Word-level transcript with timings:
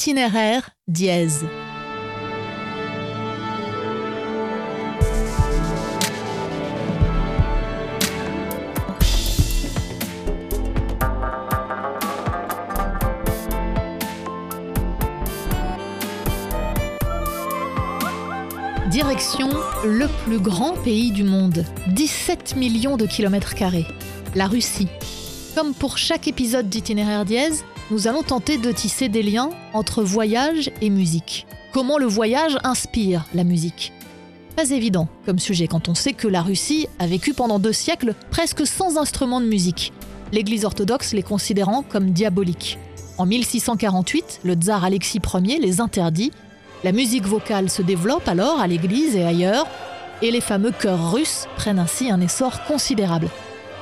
Itinéraire 0.00 0.70
dièse. 0.88 1.44
Direction 18.88 19.50
le 19.84 20.06
plus 20.24 20.38
grand 20.38 20.72
pays 20.82 21.10
du 21.10 21.24
monde, 21.24 21.66
17 21.88 22.56
millions 22.56 22.96
de 22.96 23.04
kilomètres 23.04 23.54
carrés, 23.54 23.84
la 24.34 24.46
Russie. 24.46 24.88
Comme 25.54 25.74
pour 25.74 25.98
chaque 25.98 26.26
épisode 26.26 26.70
d'Itinéraire 26.70 27.26
dièse, 27.26 27.64
nous 27.90 28.06
allons 28.06 28.22
tenter 28.22 28.58
de 28.58 28.72
tisser 28.72 29.08
des 29.08 29.22
liens 29.22 29.50
entre 29.72 30.02
voyage 30.02 30.70
et 30.80 30.90
musique. 30.90 31.46
Comment 31.72 31.98
le 31.98 32.06
voyage 32.06 32.58
inspire 32.64 33.24
la 33.34 33.44
musique? 33.44 33.92
Pas 34.56 34.70
évident 34.70 35.08
comme 35.26 35.38
sujet 35.38 35.66
quand 35.66 35.88
on 35.88 35.94
sait 35.94 36.12
que 36.12 36.28
la 36.28 36.42
Russie 36.42 36.86
a 36.98 37.06
vécu 37.06 37.34
pendant 37.34 37.58
deux 37.58 37.72
siècles 37.72 38.14
presque 38.30 38.66
sans 38.66 38.98
instruments 38.98 39.40
de 39.40 39.46
musique, 39.46 39.92
l'Église 40.32 40.64
orthodoxe 40.64 41.12
les 41.12 41.22
considérant 41.22 41.82
comme 41.82 42.10
diaboliques. 42.10 42.78
En 43.18 43.26
1648, 43.26 44.40
le 44.44 44.54
tsar 44.54 44.84
Alexis 44.84 45.20
Ier 45.34 45.58
les 45.58 45.80
interdit 45.80 46.32
la 46.82 46.92
musique 46.92 47.26
vocale 47.26 47.68
se 47.68 47.82
développe 47.82 48.26
alors 48.26 48.58
à 48.58 48.66
l'église 48.66 49.14
et 49.14 49.24
ailleurs, 49.24 49.66
et 50.22 50.30
les 50.30 50.40
fameux 50.40 50.70
chœurs 50.70 51.12
russes 51.12 51.46
prennent 51.56 51.78
ainsi 51.78 52.10
un 52.10 52.22
essor 52.22 52.64
considérable. 52.64 53.28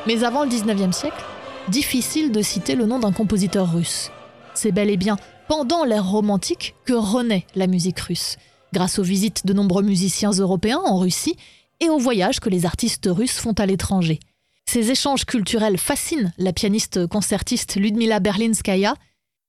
Mais 0.08 0.24
avant 0.24 0.42
le 0.42 0.50
19e 0.50 0.90
siècle, 0.90 1.24
difficile 1.68 2.32
de 2.32 2.42
citer 2.42 2.74
le 2.74 2.86
nom 2.86 2.98
d'un 2.98 3.12
compositeur 3.12 3.72
russe. 3.72 4.10
C'est 4.54 4.72
bel 4.72 4.90
et 4.90 4.96
bien 4.96 5.16
pendant 5.48 5.84
l'ère 5.84 6.08
romantique 6.08 6.74
que 6.84 6.92
renaît 6.92 7.46
la 7.54 7.66
musique 7.66 8.00
russe, 8.00 8.36
grâce 8.72 8.98
aux 8.98 9.02
visites 9.02 9.46
de 9.46 9.52
nombreux 9.52 9.82
musiciens 9.82 10.32
européens 10.32 10.80
en 10.84 10.98
Russie 10.98 11.36
et 11.80 11.88
aux 11.88 11.98
voyages 11.98 12.40
que 12.40 12.50
les 12.50 12.66
artistes 12.66 13.08
russes 13.10 13.38
font 13.38 13.52
à 13.52 13.66
l'étranger. 13.66 14.20
Ces 14.66 14.90
échanges 14.90 15.24
culturels 15.24 15.78
fascinent 15.78 16.32
la 16.36 16.52
pianiste 16.52 17.06
concertiste 17.06 17.76
Ludmila 17.76 18.20
Berlinskaya, 18.20 18.94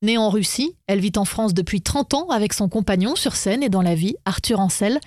Née 0.02 0.18
en 0.18 0.30
Russie, 0.30 0.78
elle 0.88 1.02
vit 1.02 1.12
en 1.18 1.26
France 1.26 1.54
depuis 1.54 1.82
30 1.82 2.14
ans 2.14 2.30
avec 2.30 2.54
son 2.54 2.70
compagnon 2.70 3.18
sur 3.18 3.36
scène 3.36 3.64
et 3.64 3.70
dans 3.70 3.82
la 3.82 3.96
vie, 3.96 4.16
Arthur 4.24 4.62
Ancel. 4.62 5.00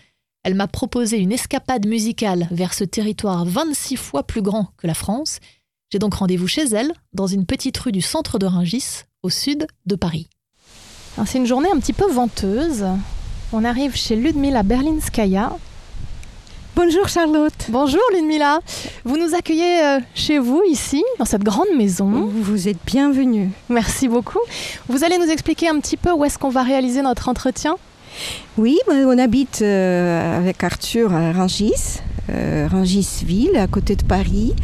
Elle 0.44 0.54
m'a 0.54 0.66
proposé 0.66 1.16
une 1.16 1.32
escapade 1.32 1.86
musicale 1.86 2.46
vers 2.50 2.74
ce 2.74 2.84
territoire 2.84 3.46
26 3.46 3.96
fois 3.96 4.22
plus 4.22 4.42
grand 4.42 4.68
que 4.76 4.86
la 4.86 4.92
France. 4.92 5.38
J'ai 5.92 5.98
donc 5.98 6.14
rendez-vous 6.14 6.46
chez 6.46 6.64
elle, 6.72 6.94
dans 7.12 7.26
une 7.26 7.44
petite 7.44 7.76
rue 7.76 7.92
du 7.92 8.00
centre 8.00 8.38
de 8.38 8.46
Rungis, 8.46 9.02
au 9.22 9.28
sud 9.28 9.66
de 9.84 9.94
Paris. 9.94 10.26
C'est 11.26 11.36
une 11.36 11.44
journée 11.44 11.68
un 11.70 11.78
petit 11.78 11.92
peu 11.92 12.10
venteuse. 12.10 12.86
On 13.52 13.62
arrive 13.62 13.94
chez 13.94 14.16
Ludmila 14.16 14.62
Berlinskaya, 14.62 15.52
Bonjour 16.74 17.06
Charlotte. 17.10 17.66
Bonjour 17.68 18.00
Ludmila. 18.14 18.60
Vous 19.04 19.18
nous 19.18 19.34
accueillez 19.34 19.84
euh, 19.84 20.00
chez 20.14 20.38
vous 20.38 20.62
ici, 20.66 21.04
dans 21.18 21.26
cette 21.26 21.44
grande 21.44 21.68
maison. 21.76 22.26
Vous 22.26 22.68
êtes 22.68 22.78
bienvenue. 22.86 23.50
Merci 23.68 24.08
beaucoup. 24.08 24.40
Vous 24.88 25.04
allez 25.04 25.18
nous 25.18 25.30
expliquer 25.30 25.68
un 25.68 25.78
petit 25.78 25.98
peu 25.98 26.10
où 26.12 26.24
est-ce 26.24 26.38
qu'on 26.38 26.48
va 26.48 26.62
réaliser 26.62 27.02
notre 27.02 27.28
entretien? 27.28 27.76
Oui, 28.56 28.78
on 28.88 29.18
habite 29.18 29.60
euh, 29.60 30.38
avec 30.38 30.64
Arthur 30.64 31.12
à 31.12 31.32
Rangis. 31.32 32.00
Euh, 32.30 32.68
Rangisville, 32.70 33.56
à 33.56 33.66
côté 33.66 33.96
de 33.96 34.04
Paris. 34.04 34.54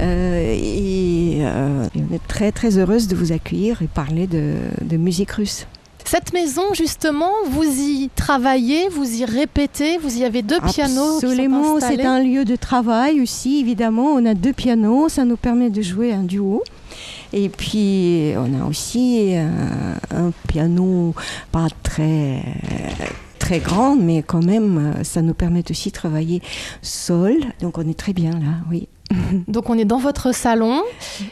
et 0.00 1.42
on 1.42 2.14
est 2.14 2.26
très 2.28 2.52
très 2.52 2.78
heureuse 2.78 3.08
de 3.08 3.16
vous 3.16 3.32
accueillir 3.32 3.82
et 3.82 3.88
parler 3.88 4.26
de 4.26 4.96
musique 4.96 5.32
russe. 5.32 5.66
Cette 6.10 6.32
maison, 6.32 6.72
justement, 6.72 7.32
vous 7.50 7.64
y 7.64 8.08
travaillez, 8.16 8.88
vous 8.88 9.20
y 9.20 9.26
répétez, 9.26 9.98
vous 9.98 10.16
y 10.16 10.24
avez 10.24 10.40
deux 10.40 10.58
pianos. 10.58 11.16
Absolument, 11.16 11.78
c'est 11.80 12.02
un 12.02 12.22
lieu 12.22 12.46
de 12.46 12.56
travail 12.56 13.20
aussi, 13.20 13.60
évidemment. 13.60 14.14
On 14.14 14.24
a 14.24 14.32
deux 14.32 14.54
pianos, 14.54 15.10
ça 15.10 15.26
nous 15.26 15.36
permet 15.36 15.68
de 15.68 15.82
jouer 15.82 16.14
un 16.14 16.22
duo. 16.22 16.62
Et 17.34 17.50
puis, 17.50 18.32
on 18.38 18.58
a 18.58 18.66
aussi 18.66 19.34
un, 19.36 20.30
piano 20.46 21.14
pas 21.52 21.66
très 21.82 22.42
très 23.48 23.60
grand, 23.60 23.96
mais 23.96 24.22
quand 24.22 24.44
même, 24.44 24.92
ça 25.04 25.22
nous 25.22 25.32
permet 25.32 25.64
aussi 25.70 25.88
de 25.88 25.94
travailler 25.94 26.42
sol. 26.82 27.32
Donc, 27.62 27.78
on 27.78 27.88
est 27.88 27.98
très 27.98 28.12
bien 28.12 28.32
là, 28.32 28.60
oui. 28.70 28.88
Donc 29.48 29.70
on 29.70 29.78
est 29.78 29.86
dans 29.86 29.96
votre 29.96 30.34
salon. 30.34 30.82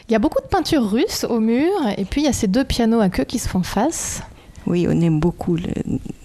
Il 0.09 0.13
y 0.13 0.15
a 0.15 0.19
beaucoup 0.19 0.41
de 0.41 0.47
peintures 0.47 0.89
russes 0.89 1.27
au 1.29 1.39
mur 1.39 1.69
et 1.95 2.05
puis 2.05 2.21
il 2.21 2.23
y 2.23 2.27
a 2.27 2.33
ces 2.33 2.47
deux 2.47 2.63
pianos 2.63 3.01
à 3.01 3.09
queue 3.09 3.23
qui 3.23 3.37
se 3.37 3.47
font 3.47 3.61
face. 3.61 4.23
Oui, 4.65 4.87
on 4.89 4.99
aime 4.99 5.19
beaucoup 5.19 5.57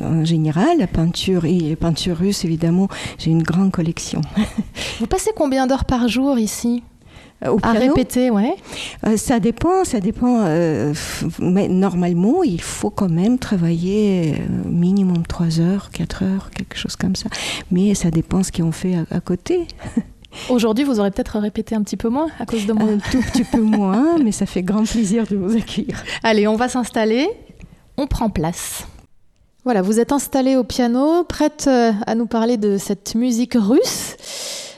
en 0.00 0.24
général 0.24 0.78
la 0.78 0.86
peinture 0.86 1.44
et 1.44 1.52
les 1.52 1.76
peintures 1.76 2.16
russes, 2.16 2.46
évidemment. 2.46 2.88
J'ai 3.18 3.30
une 3.30 3.42
grande 3.42 3.70
collection. 3.70 4.22
Vous 4.98 5.06
passez 5.06 5.32
combien 5.36 5.66
d'heures 5.66 5.84
par 5.84 6.08
jour 6.08 6.38
ici? 6.38 6.82
Euh, 7.44 7.56
à 7.62 7.72
répéter, 7.72 8.30
ouais. 8.30 8.54
Euh, 9.06 9.16
ça 9.16 9.40
dépend, 9.40 9.84
ça 9.84 10.00
dépend. 10.00 10.44
Euh, 10.46 10.94
mais 11.38 11.68
normalement, 11.68 12.42
il 12.42 12.60
faut 12.60 12.90
quand 12.90 13.10
même 13.10 13.38
travailler 13.38 14.34
minimum 14.64 15.26
3 15.26 15.60
heures, 15.60 15.90
4 15.90 16.22
heures, 16.22 16.50
quelque 16.50 16.76
chose 16.76 16.96
comme 16.96 17.16
ça. 17.16 17.28
Mais 17.70 17.94
ça 17.94 18.10
dépend 18.10 18.42
ce 18.42 18.52
qu'on 18.52 18.72
fait 18.72 18.94
à, 19.10 19.20
côté. 19.20 19.66
Aujourd'hui, 20.48 20.84
vous 20.84 20.98
aurez 20.98 21.10
peut-être 21.10 21.38
répété 21.38 21.74
un 21.74 21.82
petit 21.82 21.96
peu 21.96 22.08
moins 22.08 22.28
à 22.38 22.46
cause 22.46 22.66
de 22.66 22.72
moi. 22.72 22.88
Un 22.88 22.98
tout 22.98 23.20
petit 23.32 23.44
peu 23.44 23.60
moins, 23.60 24.18
mais 24.18 24.32
ça 24.32 24.46
fait 24.46 24.62
grand 24.62 24.84
plaisir 24.84 25.26
de 25.26 25.36
vous 25.36 25.56
accueillir. 25.56 26.02
Allez, 26.22 26.48
on 26.48 26.56
va 26.56 26.68
s'installer 26.68 27.28
on 27.96 28.06
prend 28.06 28.30
place. 28.30 28.86
Voilà, 29.64 29.80
vous 29.80 30.00
êtes 30.00 30.10
installée 30.10 30.56
au 30.56 30.64
piano, 30.64 31.22
prête 31.22 31.66
euh, 31.68 31.92
à 32.08 32.16
nous 32.16 32.26
parler 32.26 32.56
de 32.56 32.78
cette 32.78 33.14
musique 33.14 33.54
russe, 33.54 34.16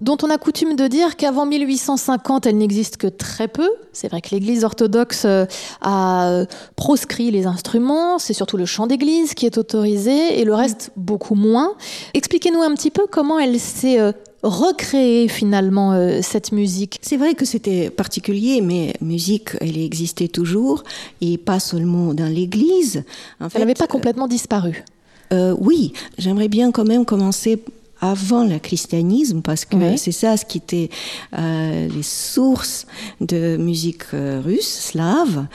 dont 0.02 0.18
on 0.22 0.28
a 0.28 0.36
coutume 0.36 0.76
de 0.76 0.86
dire 0.88 1.16
qu'avant 1.16 1.46
1850, 1.46 2.44
elle 2.44 2.58
n'existe 2.58 2.98
que 2.98 3.06
très 3.06 3.48
peu. 3.48 3.70
C'est 3.94 4.08
vrai 4.08 4.20
que 4.20 4.28
l'Église 4.32 4.62
orthodoxe 4.62 5.22
euh, 5.24 5.46
a 5.80 6.28
euh, 6.28 6.44
proscrit 6.76 7.30
les 7.30 7.46
instruments, 7.46 8.18
c'est 8.18 8.34
surtout 8.34 8.58
le 8.58 8.66
chant 8.66 8.86
d'église 8.86 9.32
qui 9.32 9.46
est 9.46 9.56
autorisé, 9.56 10.38
et 10.38 10.44
le 10.44 10.54
reste 10.54 10.90
beaucoup 10.96 11.34
moins. 11.34 11.72
Expliquez-nous 12.12 12.60
un 12.60 12.74
petit 12.74 12.90
peu 12.90 13.06
comment 13.10 13.38
elle 13.38 13.58
s'est 13.58 14.12
recréer 14.44 15.28
finalement 15.28 15.92
euh, 15.92 16.20
cette 16.22 16.52
musique. 16.52 16.98
C'est 17.02 17.16
vrai 17.16 17.34
que 17.34 17.44
c'était 17.46 17.90
particulier, 17.90 18.60
mais 18.60 18.92
musique, 19.00 19.50
elle 19.60 19.78
existait 19.78 20.28
toujours, 20.28 20.84
et 21.20 21.38
pas 21.38 21.58
seulement 21.58 22.14
dans 22.14 22.32
l'Église. 22.32 23.04
elle 23.40 23.60
n'avait 23.60 23.74
pas 23.74 23.86
complètement 23.86 24.28
disparu. 24.28 24.84
Euh, 25.32 25.56
oui, 25.58 25.94
j'aimerais 26.18 26.48
bien 26.48 26.70
quand 26.70 26.84
même 26.84 27.06
commencer 27.06 27.64
avant 28.00 28.44
le 28.44 28.58
christianisme, 28.58 29.40
parce 29.40 29.64
que 29.64 29.96
c'est 29.96 30.12
ça 30.12 30.36
ce 30.36 30.44
qui 30.44 30.58
était 30.58 30.90
euh, 31.38 31.88
les 31.88 32.02
sources 32.02 32.86
de 33.22 33.56
musique 33.56 34.02
russe, 34.12 34.68
slave, 34.68 35.46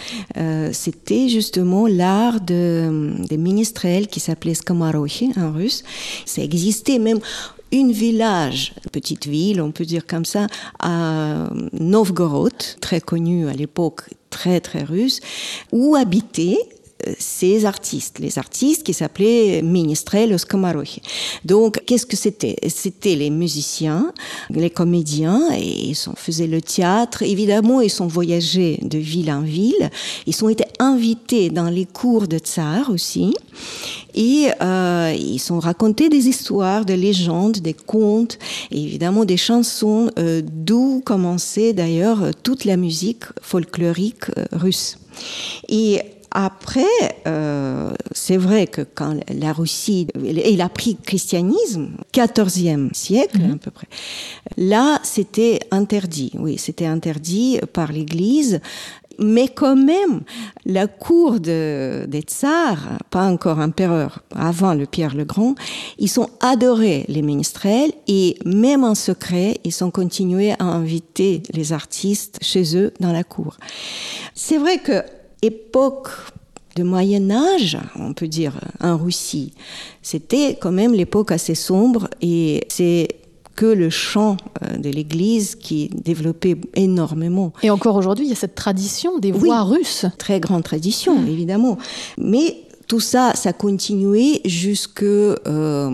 c'était 0.71 1.29
justement 1.29 1.85
l'art 1.85 2.41
de, 2.41 3.13
des 3.27 3.38
ministrels 3.38 4.07
qui 4.07 4.19
s'appelait 4.19 4.56
skamarokhi 4.56 5.31
en 5.38 5.51
russe. 5.51 5.83
Ça 6.25 6.41
existait 6.41 6.97
même 6.97 7.19
une 7.72 7.91
village, 7.91 8.74
petite 8.91 9.28
ville, 9.28 9.62
on 9.62 9.72
peut 9.72 9.85
dire 9.85 10.06
comme 10.07 10.25
ça, 10.25 10.47
à 10.80 11.50
Novgorod, 11.74 12.53
très 12.81 13.02
connu 13.02 13.47
à 13.47 13.53
l'époque, 13.53 14.02
très 14.30 14.59
très 14.59 14.84
russe, 14.84 15.19
où 15.72 15.96
habitaient 15.96 16.57
euh, 17.07 17.13
ces 17.18 17.66
artistes, 17.66 18.19
les 18.19 18.38
artistes 18.38 18.84
qui 18.84 18.94
s'appelaient 18.94 19.62
Ministrel 19.62 20.38
Skamarokhi. 20.38 21.02
Donc, 21.46 21.81
qu'est-ce 21.85 22.06
que 22.06 22.18
c'était? 22.18 22.57
C'était 22.68 23.16
les 23.16 23.30
musiciens, 23.30 24.12
les 24.50 24.69
comédiens, 24.69 25.41
et 25.56 25.90
ils 25.90 25.96
faisaient 25.96 26.47
le 26.47 26.62
théâtre. 26.62 27.24
Évidemment, 27.24 27.80
ils 27.80 27.90
sont 27.90 28.07
voyagés 28.07 28.80
de 28.81 28.97
ville 28.97 29.31
en 29.31 29.41
ville. 29.41 29.90
Ils 30.25 30.44
ont 30.44 30.50
été 30.50 30.66
invités 30.80 31.50
dans 31.50 31.69
les 31.69 31.86
cours 31.86 32.28
de 32.28 32.38
tsar 32.38 32.90
aussi. 32.90 33.34
Et 34.13 34.50
euh, 34.61 35.15
ils 35.17 35.39
sont 35.39 35.59
racontés 35.59 36.09
des 36.09 36.27
histoires, 36.27 36.85
des 36.85 36.97
légendes, 36.97 37.57
des 37.57 37.73
contes, 37.73 38.38
et 38.71 38.83
évidemment 38.83 39.25
des 39.25 39.38
chansons, 39.38 40.09
euh, 40.17 40.41
d'où 40.44 41.01
commençait 41.06 41.73
d'ailleurs 41.73 42.31
toute 42.44 42.65
la 42.65 42.77
musique 42.77 43.25
folklorique 43.41 44.29
euh, 44.38 44.45
russe. 44.51 44.97
Et 45.67 46.01
après, 46.31 46.83
euh, 47.27 47.91
c'est 48.11 48.38
vrai 48.38 48.67
que 48.67 48.81
quand 48.81 49.15
la 49.33 49.51
Russie, 49.51 50.07
il 50.23 50.62
a 50.62 50.69
pris 50.69 50.95
christianisme, 50.95 51.89
14e 52.13 52.94
siècle 52.94 53.39
mhm. 53.39 53.53
à 53.53 53.57
peu 53.57 53.71
près, 53.71 53.88
là 54.57 55.00
c'était 55.03 55.59
interdit, 55.71 56.31
oui, 56.38 56.57
c'était 56.59 56.85
interdit 56.85 57.59
par 57.73 57.91
l'Église 57.91 58.62
mais 59.19 59.48
quand 59.48 59.75
même, 59.75 60.21
la 60.66 60.88
cour 60.88 61.39
de, 61.39 62.06
des 62.07 62.21
tsars, 62.21 62.98
pas 63.10 63.27
encore 63.27 63.60
empereur, 63.60 64.24
avant 64.36 64.74
le 64.74 64.86
Pierre 64.86 65.16
le 65.16 65.25
Grand, 65.25 65.56
ils 65.98 66.10
sont 66.10 66.30
adorés 66.39 67.06
les 67.07 67.21
ministrels 67.21 67.92
et 68.07 68.38
même 68.45 68.83
en 68.83 68.95
secret, 68.95 69.60
ils 69.63 69.83
ont 69.83 69.92
continué 69.92 70.51
à 70.51 70.63
inviter 70.63 71.44
les 71.54 71.74
artistes 71.74 72.39
chez 72.42 72.77
eux 72.77 72.94
dans 73.00 73.12
la 73.12 73.24
cour. 73.24 73.57
C'est 74.33 74.57
vrai 74.57 74.77
que 74.80 75.04
époque 75.42 76.10
de 76.75 76.83
Moyen 76.83 77.30
Âge, 77.31 77.77
on 77.95 78.13
peut 78.13 78.27
dire, 78.27 78.60
en 78.80 78.98
Russie, 78.98 79.54
c'était 80.01 80.57
quand 80.60 80.72
même 80.72 80.94
l'époque 80.94 81.31
assez 81.31 81.56
sombre 81.56 82.07
et 82.22 82.65
c'est 82.69 83.19
que 83.59 83.65
le 83.65 83.89
chant 83.89 84.38
euh, 84.63 84.77
de 84.77 84.89
l'Église 84.89 85.56
qui 85.56 85.89
développait 85.89 86.56
énormément. 86.75 87.51
Et 87.61 87.69
encore 87.69 87.97
aujourd'hui, 87.97 88.25
il 88.25 88.29
y 88.29 88.31
a 88.31 88.38
cette 88.38 88.56
tradition 88.56 89.19
des 89.19 89.33
voix 89.33 89.63
russes. 89.63 90.06
Très 90.17 90.39
grande 90.39 90.63
tradition, 90.63 91.19
mmh. 91.19 91.27
évidemment. 91.27 91.77
Mais 92.17 92.56
tout 92.89 93.00
ça, 93.00 93.33
ça 93.36 93.50
a 93.50 93.53
continué 93.53 94.41
jusque 94.45 95.03
euh, 95.03 95.91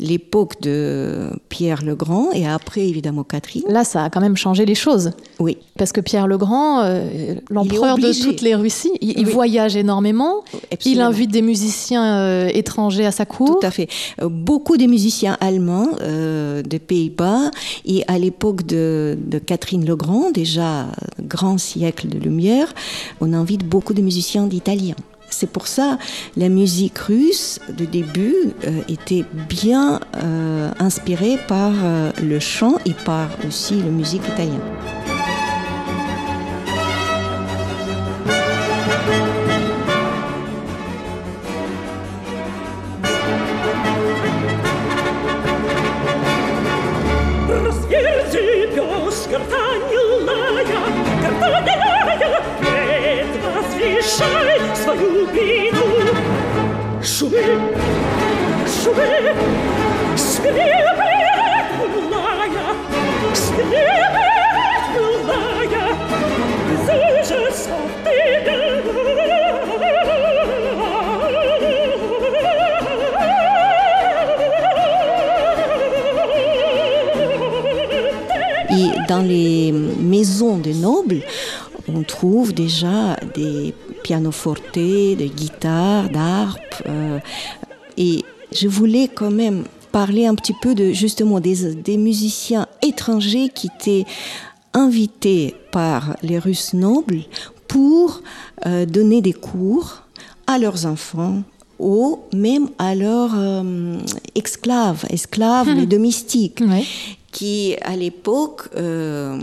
l'époque 0.00 0.62
de 0.62 1.28
Pierre 1.50 1.84
le 1.84 1.94
Grand 1.94 2.32
et 2.32 2.48
après 2.48 2.88
évidemment 2.88 3.22
Catherine. 3.22 3.64
Là, 3.68 3.84
ça 3.84 4.04
a 4.04 4.10
quand 4.10 4.22
même 4.22 4.38
changé 4.38 4.64
les 4.64 4.74
choses. 4.74 5.10
Oui. 5.38 5.58
Parce 5.76 5.92
que 5.92 6.00
Pierre 6.00 6.26
le 6.26 6.38
Grand, 6.38 6.84
euh, 6.84 7.34
l'empereur 7.50 7.98
de 7.98 8.18
toutes 8.18 8.40
les 8.40 8.54
Russies, 8.54 8.92
il, 9.02 9.26
voyage 9.26 9.76
énormément. 9.76 10.42
Il 10.86 11.02
invite 11.02 11.30
des 11.30 11.42
musiciens 11.42 12.16
euh, 12.16 12.50
étrangers 12.54 13.04
à 13.04 13.12
sa 13.12 13.26
cour. 13.26 13.60
Tout 13.60 13.66
à 13.66 13.70
fait. 13.70 13.88
beaucoup 14.22 14.78
de 14.78 14.86
musiciens 14.86 15.36
allemands 15.38 15.88
des 16.64 16.78
Pays-Bas 16.78 17.50
et 17.84 18.04
à 18.08 18.18
l'époque 18.18 18.64
de, 18.64 19.18
de 19.22 19.38
Catherine 19.38 19.84
le 19.84 19.96
Grand, 19.96 20.30
déjà 20.30 20.86
grand 21.20 21.58
siècle 21.58 22.08
de 22.08 22.18
lumière, 22.18 22.72
on 23.20 23.34
invite 23.34 23.66
beaucoup 23.66 23.92
de 23.92 24.00
musiciens 24.00 24.46
d'Italiens. 24.46 24.96
C'est 25.32 25.50
pour 25.50 25.66
ça 25.66 25.98
la 26.36 26.48
musique 26.48 26.98
russe 26.98 27.58
de 27.68 27.84
début 27.84 28.34
euh, 28.64 28.82
était 28.88 29.24
bien 29.48 30.00
euh, 30.22 30.70
inspirée 30.78 31.38
par 31.48 31.72
euh, 31.82 32.12
le 32.22 32.38
chant 32.38 32.76
et 32.84 32.92
par 32.92 33.28
aussi 33.46 33.76
la 33.76 33.90
musique 33.90 34.22
italienne. 34.28 34.60
Dans 79.22 79.28
les 79.28 79.72
maisons 79.72 80.58
des 80.58 80.74
nobles, 80.74 81.22
on 81.88 82.02
trouve 82.02 82.52
déjà 82.52 83.16
des 83.34 83.74
pianoforte, 84.02 84.74
des 84.74 85.30
guitares, 85.34 86.10
d'harpe. 86.10 86.82
Euh, 86.86 87.18
et 87.96 88.24
je 88.52 88.66
voulais 88.66 89.08
quand 89.08 89.30
même 89.30 89.64
parler 89.92 90.26
un 90.26 90.34
petit 90.34 90.54
peu 90.60 90.74
de 90.74 90.92
justement 90.92 91.38
des, 91.38 91.96
musiciens 91.96 92.66
étrangers 92.82 93.48
qui 93.54 93.68
étaient 93.76 94.04
invités 94.74 95.54
par 95.70 96.16
les 96.22 96.38
Russes 96.38 96.72
nobles 96.74 97.20
pour 97.68 98.22
euh, 98.66 98.86
donner 98.86 99.20
des 99.20 99.34
cours 99.34 100.02
à 100.46 100.58
leurs 100.58 100.86
enfants 100.86 101.42
ou 101.78 102.20
même 102.32 102.70
à 102.78 102.94
leurs 102.94 103.34
euh, 103.36 103.98
esclaves, 104.34 105.04
esclaves 105.10 105.68
et 105.68 105.86
domestiques 105.86 106.62
qui 107.32 107.76
à 107.80 107.96
l'époque 107.96 108.68
euh, 108.76 109.38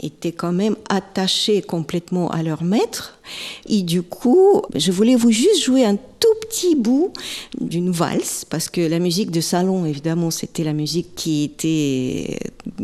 étaient 0.00 0.32
quand 0.32 0.52
même 0.52 0.76
attachés 0.88 1.62
complètement 1.62 2.30
à 2.30 2.42
leur 2.42 2.62
maître. 2.62 3.18
Et 3.68 3.82
du 3.82 4.02
coup, 4.02 4.62
je 4.74 4.92
voulais 4.92 5.16
vous 5.16 5.30
juste 5.30 5.62
jouer 5.62 5.84
un 5.84 5.96
tout 6.20 6.28
petit 6.42 6.76
bout 6.76 7.12
d'une 7.60 7.90
valse, 7.90 8.44
parce 8.48 8.68
que 8.68 8.80
la 8.80 8.98
musique 8.98 9.30
de 9.30 9.40
salon, 9.40 9.86
évidemment, 9.86 10.30
c'était 10.30 10.64
la 10.64 10.74
musique 10.74 11.14
qui 11.14 11.44
était 11.44 12.38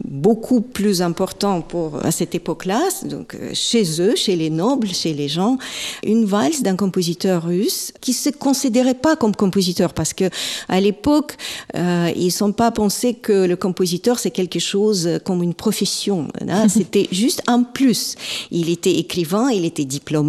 beaucoup 0.05 0.63
plus 0.63 1.03
importante 1.03 1.69
pour, 1.69 2.05
à 2.05 2.11
cette 2.11 2.35
époque-là, 2.35 2.83
donc 3.05 3.35
euh, 3.35 3.51
chez 3.53 4.01
eux, 4.01 4.17
chez 4.17 4.37
les 4.37 4.51
nobles, 4.51 4.89
chez 4.89 5.13
les 5.13 5.29
gens, 5.29 5.59
une 6.03 6.25
valse 6.25 6.63
d'un 6.63 6.77
compositeur 6.77 7.45
russe 7.45 7.93
qui 8.01 8.15
se 8.15 8.31
considérait 8.31 8.95
pas 8.95 9.17
comme 9.17 9.37
compositeur, 9.37 9.93
parce 9.93 10.15
que 10.15 10.31
à 10.69 10.81
l'époque, 10.81 11.37
euh, 11.75 12.11
ils 12.17 12.33
sont 12.33 12.53
pas 12.53 12.71
pensé 12.71 13.15
que 13.15 13.47
le 13.47 13.57
compositeur 13.57 14.19
c'est 14.19 14.31
quelque 14.31 14.59
chose 14.59 15.21
comme 15.25 15.43
une 15.43 15.55
profession. 15.55 16.29
Hein. 16.49 16.69
C'était 16.77 17.09
juste 17.13 17.43
un 17.47 17.63
plus. 17.63 18.15
Il 18.51 18.71
était 18.71 18.95
écrivain, 18.95 19.51
il 19.51 19.65
était 19.65 19.85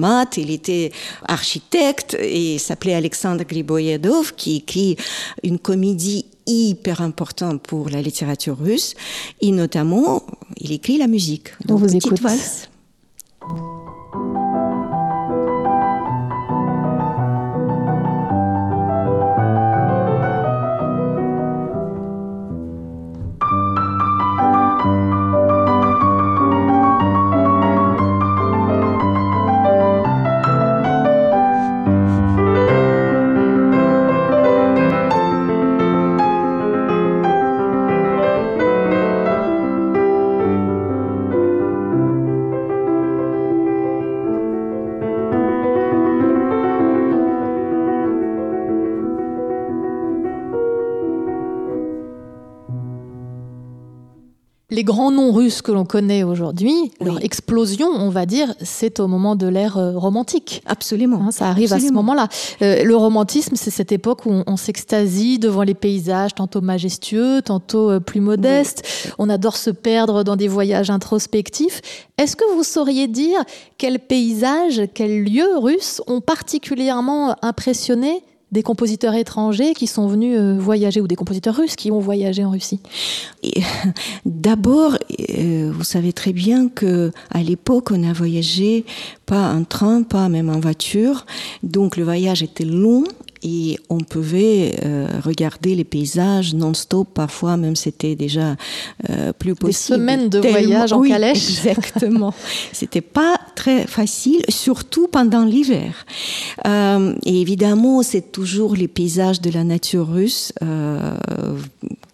diplomate, 0.07 0.37
il 0.37 0.51
était 0.51 0.91
architecte 1.27 2.15
et 2.19 2.57
s'appelait 2.57 2.95
Alexandre 2.95 3.43
Griboyedov 3.43 4.33
qui 4.35 4.57
écrit 4.57 4.97
une 5.43 5.59
comédie 5.59 6.25
hyper 6.45 7.01
importante 7.01 7.61
pour 7.61 7.89
la 7.89 8.01
littérature 8.01 8.57
russe 8.57 8.93
et 9.41 9.51
notamment 9.51 10.23
il 10.57 10.71
écrit 10.71 10.97
la 10.97 11.07
musique. 11.07 11.49
Donc, 11.65 11.79
On 11.79 11.81
vous 11.81 11.95
écoute. 11.95 12.21
Valse. 12.21 12.69
Les 54.77 54.83
grands 54.83 55.09
noms 55.09 55.31
russes 55.31 55.63
que 55.63 55.71
l'on 55.71 55.85
connaît 55.85 56.21
aujourd'hui, 56.21 56.91
leur 57.01 57.23
explosion, 57.23 57.87
on 57.87 58.09
va 58.09 58.27
dire, 58.27 58.53
c'est 58.61 58.99
au 58.99 59.07
moment 59.07 59.35
de 59.35 59.47
l'ère 59.47 59.77
euh, 59.77 59.97
romantique. 59.97 60.61
Absolument. 60.67 61.19
Hein, 61.23 61.31
ça 61.31 61.47
arrive 61.47 61.73
à 61.73 61.79
ce 61.79 61.91
moment-là. 61.93 62.27
Euh, 62.61 62.83
le 62.83 62.95
romantisme, 62.95 63.55
c'est 63.55 63.71
cette 63.71 63.91
époque 63.91 64.27
où 64.27 64.43
on, 64.45 64.55
s'extasie 64.55 65.39
devant 65.39 65.63
les 65.63 65.73
paysages, 65.73 66.35
tantôt 66.35 66.61
majestueux, 66.61 67.41
tantôt 67.41 67.89
euh, 67.89 67.99
plus 67.99 68.21
modestes. 68.21 69.13
On 69.17 69.29
adore 69.29 69.57
se 69.57 69.71
perdre 69.71 70.23
dans 70.23 70.35
des 70.35 70.47
voyages 70.47 70.91
introspectifs. 70.91 71.81
Est-ce 72.19 72.35
que 72.35 72.45
vous 72.53 72.63
sauriez 72.63 73.07
dire 73.07 73.39
quels 73.79 73.99
paysages, 73.99 74.83
quels 74.93 75.23
lieux 75.23 75.57
russes 75.57 76.03
ont 76.05 76.21
particulièrement 76.21 77.35
impressionné 77.41 78.21
des 78.51 78.63
compositeurs 78.63 79.13
étrangers 79.13 79.73
qui 79.73 79.87
sont 79.87 80.07
venus 80.07 80.37
euh, 80.37 80.57
voyager 80.57 81.01
ou 81.01 81.07
des 81.07 81.15
compositeurs 81.15 81.55
russes 81.55 81.75
qui 81.75 81.91
ont 81.91 81.99
voyagé 81.99 82.45
en 82.45 82.51
Russie. 82.51 82.79
D'abord, 84.25 84.97
euh, 85.37 85.71
vous 85.73 85.83
savez 85.83 86.13
très 86.13 86.33
bien 86.33 86.69
que 86.69 87.11
à 87.31 87.43
l'époque, 87.43 87.91
on 87.91 88.03
a 88.03 88.13
voyagé 88.13 88.85
pas 89.25 89.53
en 89.53 89.63
train, 89.63 90.03
pas 90.03 90.29
même 90.29 90.49
en 90.49 90.59
voiture, 90.59 91.25
donc 91.63 91.97
le 91.97 92.03
voyage 92.03 92.41
était 92.41 92.65
long 92.65 93.03
et 93.43 93.77
on 93.89 93.99
pouvait 93.99 94.75
euh, 94.83 95.07
regarder 95.23 95.75
les 95.75 95.83
paysages 95.83 96.53
non-stop, 96.53 97.09
parfois 97.13 97.57
même 97.57 97.75
c'était 97.75 98.15
déjà 98.15 98.55
euh, 99.09 99.33
plus 99.33 99.55
possible. 99.55 99.97
Des 99.97 100.01
semaines 100.01 100.29
de 100.29 100.39
voyage 100.39 100.93
en 100.93 101.01
calèche. 101.01 101.37
Exactement. 101.65 102.33
c'était 102.71 103.01
pas 103.01 103.39
très 103.55 103.85
facile, 103.85 104.41
surtout 104.49 105.07
pendant 105.07 105.45
l'hiver. 105.45 106.05
Euh, 106.65 107.13
et 107.25 107.41
évidemment, 107.41 108.03
c'est 108.03 108.31
toujours 108.31 108.75
les 108.75 108.87
paysages 108.87 109.41
de 109.41 109.51
la 109.51 109.63
nature 109.63 110.07
russe 110.07 110.53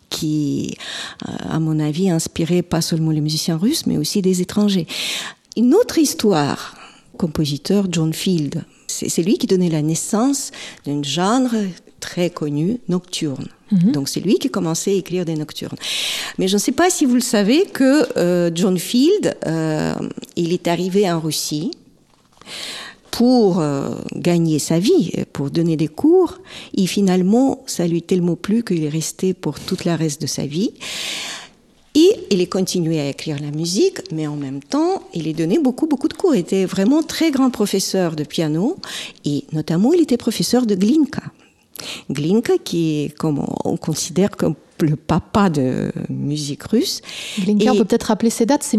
qui, 0.10 0.78
à 1.26 1.60
mon 1.60 1.80
avis, 1.80 2.10
inspiré 2.10 2.62
pas 2.62 2.82
seulement 2.82 3.12
les 3.12 3.22
musiciens 3.22 3.58
russes, 3.58 3.88
mais 3.88 3.98
aussi 3.98 4.22
des 4.22 4.42
étrangers. 4.42 4.88
Une 5.58 5.74
autre 5.74 5.98
histoire, 5.98 6.76
compositeur 7.18 7.88
John 7.90 8.14
Field, 8.14 8.64
c'est 8.88 9.24
lui 9.24 9.38
qui 9.38 9.48
donnait 9.48 9.70
la 9.70 9.82
naissance 9.82 10.52
d'un 10.86 11.02
genre 11.04 11.50
très 12.00 12.30
connu, 12.30 12.80
nocturne. 12.90 13.48
Mhm. 13.72 13.92
Donc 13.94 14.10
c'est 14.10 14.20
lui 14.20 14.36
qui 14.36 14.50
commençait 14.50 14.92
à 14.92 14.96
écrire 14.96 15.26
des 15.26 15.36
nocturnes. 15.36 15.78
Mais 16.38 16.48
je 16.48 16.56
ne 16.56 16.60
sais 16.60 16.74
pas 16.74 16.90
si 16.90 17.06
vous 17.06 17.16
le 17.16 17.22
savez 17.22 17.66
que 17.66 18.06
euh, 18.18 18.52
John 18.54 18.78
Field, 18.78 19.38
euh, 19.48 19.94
il 20.36 20.52
est 20.52 20.68
arrivé 20.68 21.10
en 21.10 21.20
Russie 21.20 21.72
pour 23.10 23.60
euh, 23.60 23.96
gagner 24.16 24.60
sa 24.60 24.80
vie, 24.80 25.12
pour 25.32 25.50
donner 25.50 25.78
des 25.78 25.88
cours. 25.88 26.40
Et 26.76 26.88
finalement, 26.88 27.64
ça 27.68 27.88
lui 27.88 28.02
tellement 28.02 28.36
plu 28.36 28.64
qu'il 28.64 28.84
est 28.84 28.90
resté 28.90 29.34
pour 29.34 29.60
toute 29.60 29.86
la 29.86 29.96
reste 29.96 30.22
de 30.22 30.28
sa 30.28 30.46
vie. 30.46 30.72
Et 31.96 32.10
il 32.32 32.42
est 32.42 32.48
continué 32.48 33.00
à 33.00 33.10
écrire 33.10 33.38
la 33.40 33.52
musique, 33.52 34.00
mais 34.12 34.26
en 34.26 34.36
même 34.36 34.64
temps, 34.64 35.04
il 35.14 35.28
est 35.28 35.34
donné 35.34 35.60
beaucoup, 35.60 35.86
beaucoup 35.86 36.08
de 36.08 36.14
cours. 36.14 36.34
Il 36.34 36.40
était 36.40 36.66
vraiment 36.66 37.04
très 37.04 37.30
grand 37.30 37.52
professeur 37.52 38.16
de 38.16 38.24
piano, 38.24 38.78
et 39.26 39.44
notamment, 39.54 39.94
il 39.94 40.02
était 40.02 40.18
professeur 40.18 40.66
de 40.66 40.74
Glinka. 40.74 41.24
Glinka, 42.10 42.58
qui 42.64 43.04
est, 43.04 43.18
comme 43.18 43.46
on 43.64 43.78
considère 43.78 44.32
comme 44.32 44.56
le 44.80 44.96
papa 44.96 45.50
de 45.50 45.92
musique 46.10 46.64
russe. 46.64 47.02
Glinka, 47.40 47.74
on 47.74 47.78
peut 47.78 47.86
peut-être 47.86 48.04
rappeler 48.04 48.32
ses 48.32 48.46
dates, 48.46 48.64
c'est 48.64 48.78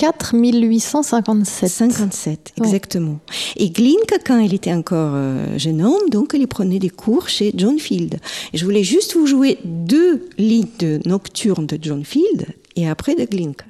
1804, 0.00 0.34
1857. 0.34 1.68
57, 1.68 2.52
exactement. 2.58 3.18
Et 3.56 3.70
Glinka, 3.70 4.18
quand 4.24 4.38
il 4.38 4.54
était 4.54 4.72
encore 4.72 5.12
euh, 5.14 5.58
jeune 5.58 5.82
homme, 5.82 6.08
donc 6.10 6.32
il 6.34 6.46
prenait 6.46 6.78
des 6.78 6.90
cours 6.90 7.28
chez 7.28 7.52
John 7.56 7.78
Field. 7.78 8.18
Et 8.52 8.58
je 8.58 8.64
voulais 8.64 8.84
juste 8.84 9.14
vous 9.14 9.26
jouer 9.26 9.58
deux 9.64 10.28
lignes 10.38 10.66
de 10.78 11.00
nocturne 11.06 11.66
de 11.66 11.78
John 11.80 12.04
Field 12.04 12.46
et 12.76 12.88
après 12.88 13.14
de 13.14 13.24
Glinka. 13.24 13.64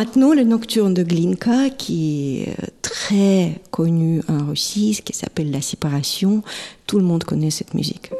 Maintenant, 0.00 0.32
le 0.32 0.44
nocturne 0.44 0.94
de 0.94 1.02
Glinka, 1.02 1.68
qui 1.68 2.44
est 2.44 2.56
très 2.80 3.60
connu 3.70 4.22
en 4.28 4.46
Russie, 4.46 4.98
qui 5.04 5.12
s'appelle 5.12 5.50
La 5.50 5.60
séparation, 5.60 6.42
tout 6.86 6.98
le 6.98 7.04
monde 7.04 7.22
connaît 7.24 7.50
cette 7.50 7.74
musique. 7.74 8.10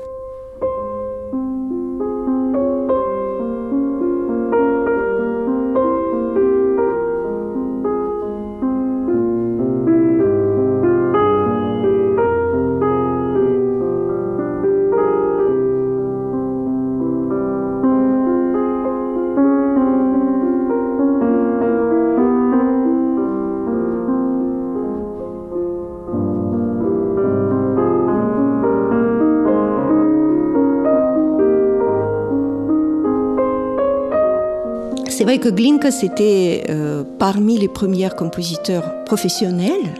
Vrai 35.30 35.38
que 35.38 35.48
Glinka, 35.48 35.92
c'était 35.92 36.64
euh, 36.70 37.04
parmi 37.20 37.56
les 37.56 37.68
premiers 37.68 38.10
compositeurs 38.10 39.04
professionnels 39.04 39.94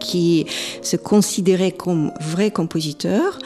qui 0.00 0.44
se 0.82 0.96
considérait 0.96 1.70
comme 1.70 2.10
vrai 2.20 2.50
compositeur, 2.50 3.38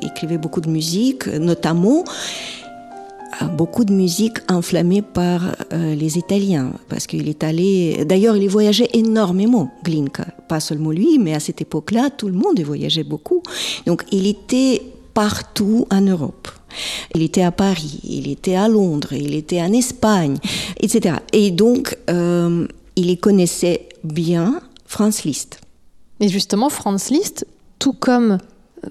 il 0.00 0.06
écrivait 0.06 0.38
beaucoup 0.38 0.60
de 0.60 0.70
musique, 0.70 1.26
notamment 1.26 2.04
euh, 3.42 3.46
beaucoup 3.46 3.84
de 3.84 3.92
musique 3.92 4.38
enflammée 4.48 5.02
par 5.02 5.56
euh, 5.72 5.96
les 5.96 6.16
Italiens, 6.16 6.70
parce 6.88 7.08
qu'il 7.08 7.28
est 7.28 7.42
allé. 7.42 8.04
D'ailleurs, 8.04 8.36
il 8.36 8.48
voyageait 8.48 8.90
énormément, 8.92 9.72
Glinka. 9.82 10.26
Pas 10.46 10.60
seulement 10.60 10.92
lui, 10.92 11.18
mais 11.18 11.34
à 11.34 11.40
cette 11.40 11.60
époque-là, 11.60 12.10
tout 12.10 12.28
le 12.28 12.34
monde 12.34 12.60
voyageait 12.60 13.02
beaucoup. 13.02 13.42
Donc, 13.84 14.04
il 14.12 14.28
était 14.28 14.80
partout 15.12 15.88
en 15.90 16.02
Europe. 16.02 16.53
Il 17.14 17.22
était 17.22 17.42
à 17.42 17.52
Paris, 17.52 18.00
il 18.04 18.30
était 18.30 18.56
à 18.56 18.68
Londres, 18.68 19.12
il 19.12 19.34
était 19.34 19.60
en 19.60 19.72
Espagne, 19.72 20.36
etc. 20.80 21.16
Et 21.32 21.50
donc, 21.50 21.96
euh, 22.10 22.66
il 22.96 23.06
les 23.06 23.16
connaissait 23.16 23.88
bien, 24.02 24.60
Franz 24.86 25.22
Liszt. 25.24 25.60
Et 26.20 26.28
justement, 26.28 26.68
Franz 26.68 27.12
Liszt, 27.12 27.46
tout 27.78 27.92
comme 27.92 28.38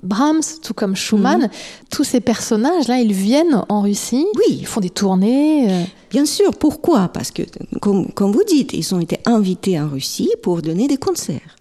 Brahms, 0.01 0.41
tout 0.61 0.73
comme 0.73 0.95
Schumann, 0.95 1.43
mhm. 1.43 1.49
tous 1.89 2.03
ces 2.03 2.19
personnages-là, 2.19 2.99
ils 2.99 3.13
viennent 3.13 3.63
en 3.69 3.81
Russie, 3.81 4.25
oui. 4.35 4.57
ils 4.59 4.67
font 4.67 4.81
des 4.81 4.89
tournées. 4.89 5.87
Euh. 6.13 6.17
Bien 6.17 6.25
sûr, 6.25 6.51
pourquoi? 6.55 7.09
Parce 7.09 7.31
que, 7.31 7.43
comme, 7.81 8.31
vous 8.31 8.43
dites, 8.47 8.73
ils 8.73 8.93
ont 8.93 8.99
été 8.99 9.17
invités 9.25 9.79
en 9.79 9.87
Russie 9.87 10.31
pour 10.41 10.61
donner 10.61 10.87
des 10.87 10.97
concerts. 10.97 11.57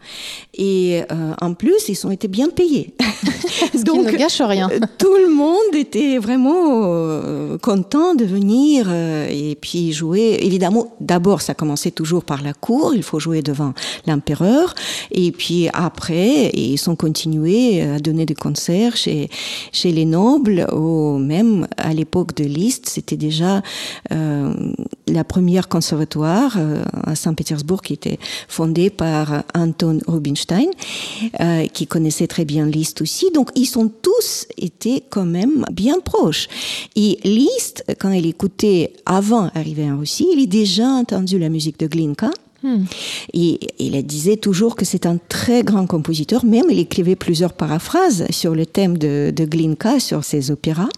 Et 0.55 1.03
euh, 1.11 1.33
en 1.41 1.55
plus, 1.55 1.89
ils 1.89 2.07
ont 2.07 2.11
été 2.11 2.29
bien 2.29 2.49
payés. 2.49 2.95
Donc, 3.85 4.07
ne 4.07 4.13
gâche 4.13 4.41
rien. 4.43 4.69
Euh, 4.71 4.81
tout 4.99 5.15
le 5.17 5.33
monde 5.33 5.75
était 5.75 6.19
vraiment 6.19 6.83
euh, 6.85 7.57
content 7.59 8.15
de 8.15 8.25
venir 8.25 8.93
et 8.93 9.57
puis 9.61 9.93
jouer. 9.93 10.39
Évidemment, 10.43 10.95
d'abord, 11.01 11.41
ça 11.41 11.55
commençait 11.55 11.91
toujours 11.91 12.25
par 12.25 12.43
la 12.43 12.53
cour. 12.53 12.95
Il 12.95 13.03
faut 13.03 13.19
jouer 13.19 13.43
devant 13.43 13.73
l'empereur. 14.07 14.75
Et 15.11 15.33
puis 15.33 15.69
après, 15.73 16.51
ils 16.55 16.79
ont 16.91 16.97
continué 16.97 17.83
à 17.83 17.99
donner 17.99 18.27
des 18.27 18.35
concerts 18.35 18.97
chez, 18.97 19.31
chez 19.73 19.93
les 19.93 20.05
nobles 20.05 20.67
ou 20.73 21.19
même 21.19 21.67
à 21.77 21.93
l'époque 21.93 22.35
de 22.37 22.45
Liszt, 22.45 22.89
c'était 22.89 23.17
déjà 23.17 23.63
euh, 24.13 24.42
la 25.09 25.25
première 25.25 25.69
conservatoire 25.69 26.57
euh, 26.57 26.85
à 27.05 27.15
Saint-Pétersbourg 27.15 27.83
qui 27.83 27.93
était 27.93 28.19
fondée 28.49 28.91
par 28.91 29.45
Anton 29.55 29.99
Rubinstein, 30.07 30.67
euh, 31.41 31.67
qui 31.67 31.87
connaissait 31.87 32.27
très 32.27 32.45
bien 32.45 32.67
Liszt 32.67 33.03
aussi. 33.03 33.31
Donc 33.33 33.51
ils 33.55 33.67
sont 33.67 33.89
tous 33.89 34.47
été 34.57 35.03
quand 35.11 35.25
même 35.25 35.65
bien 35.73 36.01
proches. 36.01 36.49
Et 36.97 37.19
Liszt, 37.25 37.85
quand 37.99 38.11
il 38.13 38.27
écoutait 38.27 38.93
avant 39.07 39.51
d'arriver 39.55 39.91
en 39.91 39.99
Russie, 39.99 40.27
il 40.33 40.43
a 40.43 40.47
déjà 40.47 40.87
entendu 40.87 41.39
la 41.39 41.49
musique 41.49 41.79
de 41.79 41.87
Glinka. 41.87 42.31
Hmm. 42.63 42.85
Et 43.33 43.59
il 43.79 44.01
disait 44.07 44.37
toujours 44.37 44.77
que 44.77 44.85
c'est 44.85 45.07
un 45.07 45.19
très 45.29 45.63
grand 45.63 45.87
compositeur, 45.87 46.45
même 46.45 46.67
il 46.71 46.79
écrivait 46.79 47.17
plusieurs 47.17 47.53
paraphrases 47.53 48.27
sur 48.31 48.55
le 48.55 48.67
thème 48.67 48.99
de, 48.99 49.33
de 49.35 49.45
Glinka, 49.45 49.99
sur 49.99 50.25
ses 50.25 50.51
opéras. 50.51 50.89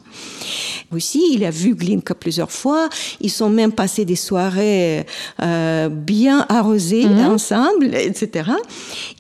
Aussi, 0.93 1.23
il 1.33 1.45
a 1.45 1.51
vu 1.51 1.75
Glinka 1.75 2.15
plusieurs 2.15 2.53
fois. 2.53 2.89
Ils 3.21 3.31
sont 3.31 3.51
même 3.51 3.73
passés 3.73 4.05
des 4.05 4.17
soirées 4.17 5.07
euh, 5.43 5.89
bien 5.89 6.47
arrosées 6.49 7.07
hmm. 7.07 7.27
ensemble, 7.27 7.95
etc. 7.95 8.51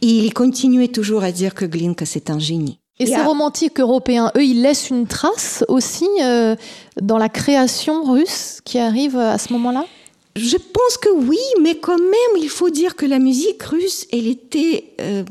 Et 0.03 0.07
il 0.07 0.35
continuait 0.35 0.89
toujours 0.89 1.25
à 1.25 1.33
dire 1.33 1.55
que 1.55 1.65
Glinka, 1.65 2.05
c'est 2.05 2.31
un 2.31 2.39
génie. 2.39 2.79
Et, 3.01 3.07
ces 3.07 3.23
romantiques 3.23 3.81
européens, 3.81 4.31
eux, 4.37 4.45
ils 4.45 4.63
laissent 4.63 4.91
une 4.91 5.09
trace 5.09 5.65
aussi 5.67 6.07
euh, 6.23 6.55
dans 7.01 7.19
la 7.19 7.29
création 7.29 8.05
russe 8.05 8.61
qui 8.65 8.79
arrive 8.79 9.17
à 9.17 9.37
ce 9.39 9.53
moment-là? 9.53 9.85
Je 10.37 10.57
pense 10.57 10.97
que 11.01 11.11
oui, 11.11 11.39
mais 11.63 11.77
quand 11.77 11.99
même, 11.99 12.37
il 12.37 12.49
faut 12.49 12.71
dire 12.71 12.97
que 12.97 13.07
la 13.07 13.19
musique 13.19 13.63
russe, 13.63 14.07
elle 14.13 14.27
était 14.27 14.85
euh, 15.01 15.23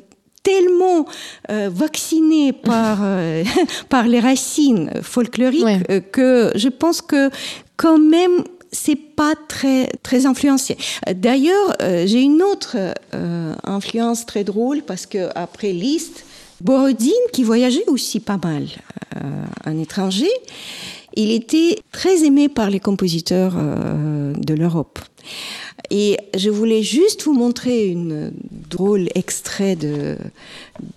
tellement 0.44 1.06
euh, 1.52 1.70
vaccinée 1.72 2.54
par, 2.64 3.00
euh, 3.02 3.44
par 3.90 4.08
les 4.08 4.20
racines 4.20 4.92
folkloriques 5.02 6.12
que 6.12 6.52
je 6.56 6.70
pense 6.70 7.02
que 7.02 7.30
quand 7.76 8.00
même, 8.00 8.44
c'est 8.72 8.96
pas 8.96 9.36
très 9.48 9.88
très 10.02 10.26
influencé. 10.26 10.78
D'ailleurs, 11.14 11.76
j'ai 11.80 12.22
une 12.22 12.42
autre 12.42 12.76
influence 13.64 14.26
très 14.26 14.44
drôle 14.44 14.82
parce 14.82 15.06
que 15.06 15.30
après 15.36 15.74
Liszt, 15.74 16.26
Borodine 16.60 17.12
qui 17.34 17.44
voyageait 17.44 17.88
aussi 17.88 18.20
pas 18.20 18.40
mal 18.42 18.68
en 19.68 19.78
étranger, 19.78 20.32
il 21.16 21.32
était 21.32 21.80
très 21.92 22.24
aimé 22.24 22.50
par 22.50 22.70
les 22.70 22.80
compositeurs 22.80 23.54
euh, 23.58 24.34
de 24.34 24.54
l'Europe. 24.54 25.00
Et 25.90 26.18
je 26.36 26.50
voulais 26.50 26.84
juste 26.84 27.24
vous 27.24 27.34
montrer 27.34 27.88
une 27.88 28.32
drôle 28.70 29.10
extrait 29.16 29.76
de, 29.76 30.18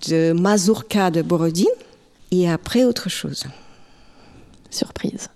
de 0.08 0.32
Mazurka 0.32 1.10
de 1.10 1.22
Borodine. 1.22 1.66
et 2.30 2.48
après 2.48 2.84
autre 2.84 3.08
chose. 3.08 3.44
Surprise. 4.70 5.28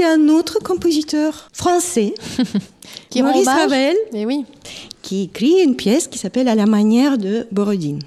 C'est 0.00 0.06
un 0.06 0.30
autre 0.30 0.60
compositeur 0.60 1.50
français, 1.52 2.14
qui 3.10 3.22
Maurice 3.22 3.46
Ravel, 3.46 3.94
Mais 4.14 4.24
oui. 4.24 4.46
qui 5.02 5.24
écrit 5.24 5.60
une 5.62 5.76
pièce 5.76 6.08
qui 6.08 6.18
s'appelle 6.18 6.48
À 6.48 6.54
la 6.54 6.64
manière 6.64 7.18
de 7.18 7.46
Borodine. 7.52 8.00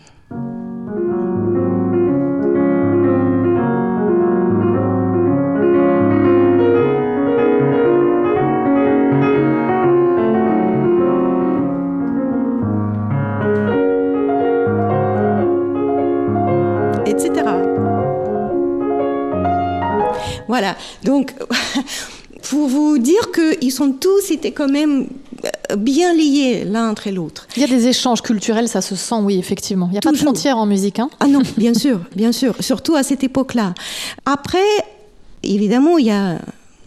Voilà. 20.53 20.75
Donc, 21.03 21.33
pour 22.49 22.67
vous 22.67 22.97
dire 22.97 23.31
qu'ils 23.31 23.71
sont 23.71 23.91
tous 23.91 24.31
étaient 24.31 24.51
quand 24.51 24.69
même 24.69 25.07
euh, 25.45 25.75
bien 25.75 26.13
liés 26.13 26.63
l'un 26.65 26.89
entre 26.89 27.09
l'autre. 27.09 27.47
Il 27.55 27.61
y 27.61 27.65
a 27.65 27.67
des 27.67 27.87
échanges 27.87 28.21
culturels, 28.21 28.67
ça 28.67 28.81
se 28.81 28.95
sent, 28.95 29.15
oui, 29.21 29.37
effectivement. 29.37 29.87
Il 29.89 29.93
n'y 29.93 29.97
a 29.97 30.01
pas 30.01 30.11
de 30.11 30.17
frontières 30.17 30.57
en 30.57 30.65
musique. 30.65 30.99
Hein 30.99 31.09
ah 31.19 31.27
non, 31.27 31.41
bien 31.57 31.73
sûr, 31.73 31.99
bien 32.15 32.31
sûr, 32.31 32.55
surtout 32.59 32.95
à 32.95 33.03
cette 33.03 33.23
époque-là. 33.23 33.73
Après, 34.25 34.59
évidemment, 35.43 35.97
il 35.97 36.07
y 36.07 36.11
a 36.11 36.39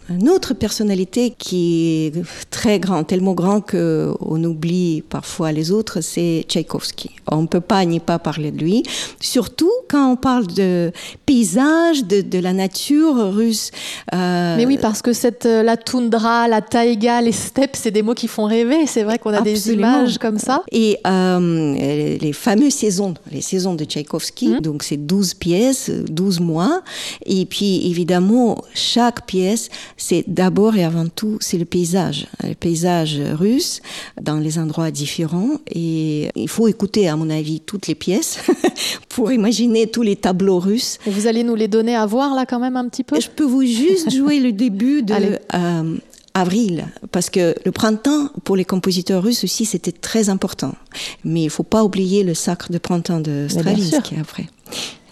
une 0.09 0.29
autre 0.29 0.53
personnalité 0.53 1.33
qui 1.37 2.05
est 2.05 2.23
très 2.49 2.79
grand, 2.79 3.03
tellement 3.03 3.33
grand 3.33 3.61
qu'on 3.61 4.43
oublie 4.43 5.01
parfois 5.01 5.51
les 5.51 5.71
autres, 5.71 6.01
c'est 6.01 6.45
Tchaïkovski. 6.47 7.11
On 7.29 7.41
ne 7.41 7.47
peut 7.47 7.61
pas 7.61 7.83
ni 7.85 7.99
pas 7.99 8.19
parler 8.19 8.51
de 8.51 8.57
lui, 8.57 8.83
surtout 9.19 9.71
quand 9.89 10.11
on 10.11 10.15
parle 10.15 10.47
de 10.47 10.91
paysage, 11.25 12.05
de, 12.05 12.39
la 12.39 12.53
nature 12.53 13.33
russe. 13.33 13.71
Euh, 14.13 14.55
Mais 14.57 14.65
oui, 14.65 14.77
parce 14.79 15.01
que 15.01 15.11
cette, 15.11 15.45
euh, 15.45 15.63
la 15.63 15.75
toundra, 15.75 16.47
la 16.47 16.61
taïga, 16.61 17.21
les 17.21 17.31
steppes, 17.31 17.75
c'est 17.75 17.91
des 17.91 18.03
mots 18.03 18.13
qui 18.13 18.27
font 18.27 18.45
rêver. 18.45 18.85
C'est 18.85 19.03
vrai 19.03 19.17
qu'on 19.17 19.33
a 19.33 19.41
des 19.41 19.71
images 19.71 20.17
comme 20.19 20.37
ça. 20.37 20.63
Et 20.71 20.99
euh, 21.07 21.73
les 22.19 22.33
fameuses 22.33 22.75
saisons, 22.75 23.15
les 23.31 23.41
saisons 23.41 23.73
de 23.73 23.83
Tchaïkovski, 23.83 24.49
mmh. 24.49 24.59
donc 24.61 24.83
c'est 24.83 24.97
12 24.97 25.33
pièces, 25.33 25.89
12 25.89 26.39
mois. 26.39 26.81
Et 27.25 27.45
puis 27.45 27.89
évidemment, 27.89 28.63
chaque 28.73 29.25
pièce, 29.25 29.69
c'est 29.97 30.23
d'abord 30.27 30.75
et 30.75 30.83
avant 30.83 31.07
tout, 31.07 31.37
c'est 31.41 31.57
le 31.57 31.65
paysage, 31.65 32.27
le 32.43 32.53
paysage 32.53 33.19
russe 33.33 33.81
dans 34.21 34.37
les 34.37 34.59
endroits 34.59 34.91
différents. 34.91 35.59
Et 35.69 36.29
il 36.35 36.47
faut 36.47 36.67
écouter, 36.67 37.07
à 37.09 37.15
mon 37.15 37.29
avis, 37.29 37.59
toutes 37.59 37.87
les 37.87 37.95
pièces 37.95 38.39
pour 39.09 39.31
imaginer 39.31 39.87
tous 39.87 40.03
les 40.03 40.15
tableaux 40.15 40.59
russes. 40.59 40.99
Et 41.07 41.09
vous 41.09 41.27
allez 41.27 41.43
nous 41.43 41.55
les 41.55 41.67
donner 41.67 41.95
à 41.95 42.05
voir 42.05 42.35
là 42.35 42.45
quand 42.45 42.59
même 42.59 42.77
un 42.77 42.87
petit 42.87 43.03
peu? 43.03 43.19
Je 43.19 43.29
peux 43.29 43.43
vous 43.43 43.63
juste 43.63 44.11
jouer 44.11 44.39
le 44.39 44.51
début 44.51 45.01
de 45.01 45.39
euh, 45.55 45.97
avril, 46.35 46.85
parce 47.11 47.29
que 47.29 47.55
le 47.65 47.71
printemps, 47.71 48.29
pour 48.43 48.55
les 48.55 48.65
compositeurs 48.65 49.23
russes 49.23 49.43
aussi, 49.43 49.65
c'était 49.65 49.91
très 49.91 50.29
important. 50.29 50.75
Mais 51.23 51.41
il 51.41 51.45
ne 51.45 51.51
faut 51.51 51.63
pas 51.63 51.83
oublier 51.83 52.23
le 52.23 52.35
sacre 52.35 52.71
de 52.71 52.77
printemps 52.77 53.19
de 53.19 53.47
Stravinsky 53.49 54.15
après. 54.19 54.47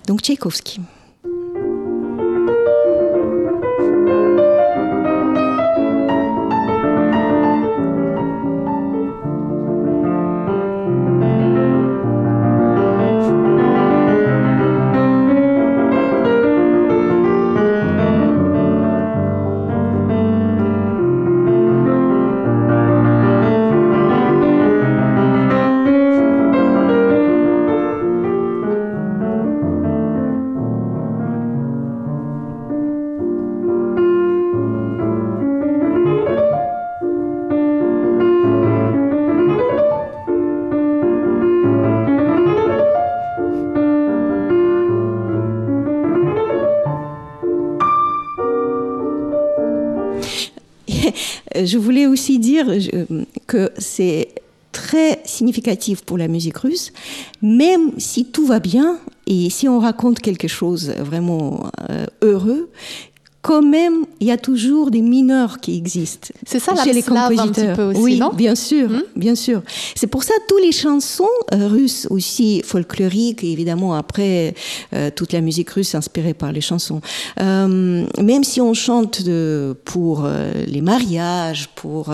Donc 0.07 0.21
Tchaïkovski. 0.21 0.79
Je 51.63 51.77
voulais 51.77 52.07
aussi 52.07 52.39
dire 52.39 52.67
que 53.47 53.71
c'est 53.77 54.29
très 54.71 55.21
significatif 55.23 56.03
pour 56.03 56.17
la 56.17 56.27
musique 56.27 56.57
russe, 56.57 56.91
même 57.41 57.91
si 57.97 58.25
tout 58.25 58.45
va 58.45 58.59
bien 58.59 58.97
et 59.25 59.49
si 59.49 59.69
on 59.69 59.79
raconte 59.79 60.19
quelque 60.19 60.49
chose 60.49 60.89
vraiment 60.99 61.71
euh, 61.89 62.05
heureux, 62.21 62.69
quand 63.45 63.61
même, 63.61 64.05
il 64.21 64.25
y 64.25 64.31
a 64.31 64.37
toujours 64.37 64.89
des 64.89 65.01
mineurs 65.01 65.59
qui 65.59 65.77
existent. 65.77 66.29
C'est 66.47 66.59
ça 66.59 66.75
chez 66.75 66.89
la 66.89 66.93
les 66.93 67.03
compositeurs. 67.03 67.45
Un 67.45 67.51
petit 67.51 67.75
peu 67.75 67.83
aussi, 67.83 68.01
oui, 68.01 68.21
bien 68.33 68.55
sûr, 68.55 68.89
hmm? 68.89 69.03
bien 69.15 69.35
sûr. 69.35 69.61
C'est 69.93 70.07
pour 70.07 70.23
ça 70.23 70.33
toutes 70.47 70.63
les 70.63 70.71
chansons 70.71 71.27
euh, 71.53 71.67
russes 71.67 72.07
aussi 72.09 72.63
folkloriques, 72.65 73.43
et 73.43 73.51
évidemment 73.51 73.93
après 73.93 74.55
euh, 74.95 75.11
toute 75.15 75.31
la 75.31 75.41
musique 75.41 75.69
russe 75.69 75.93
inspirée 75.93 76.33
par 76.33 76.51
les 76.51 76.61
chansons. 76.61 77.01
Euh, 77.39 78.07
même 78.19 78.43
si 78.43 78.61
on 78.61 78.73
chante 78.73 79.21
de, 79.21 79.75
pour 79.85 80.27
les 80.65 80.81
mariages, 80.81 81.69
pour 81.75 82.11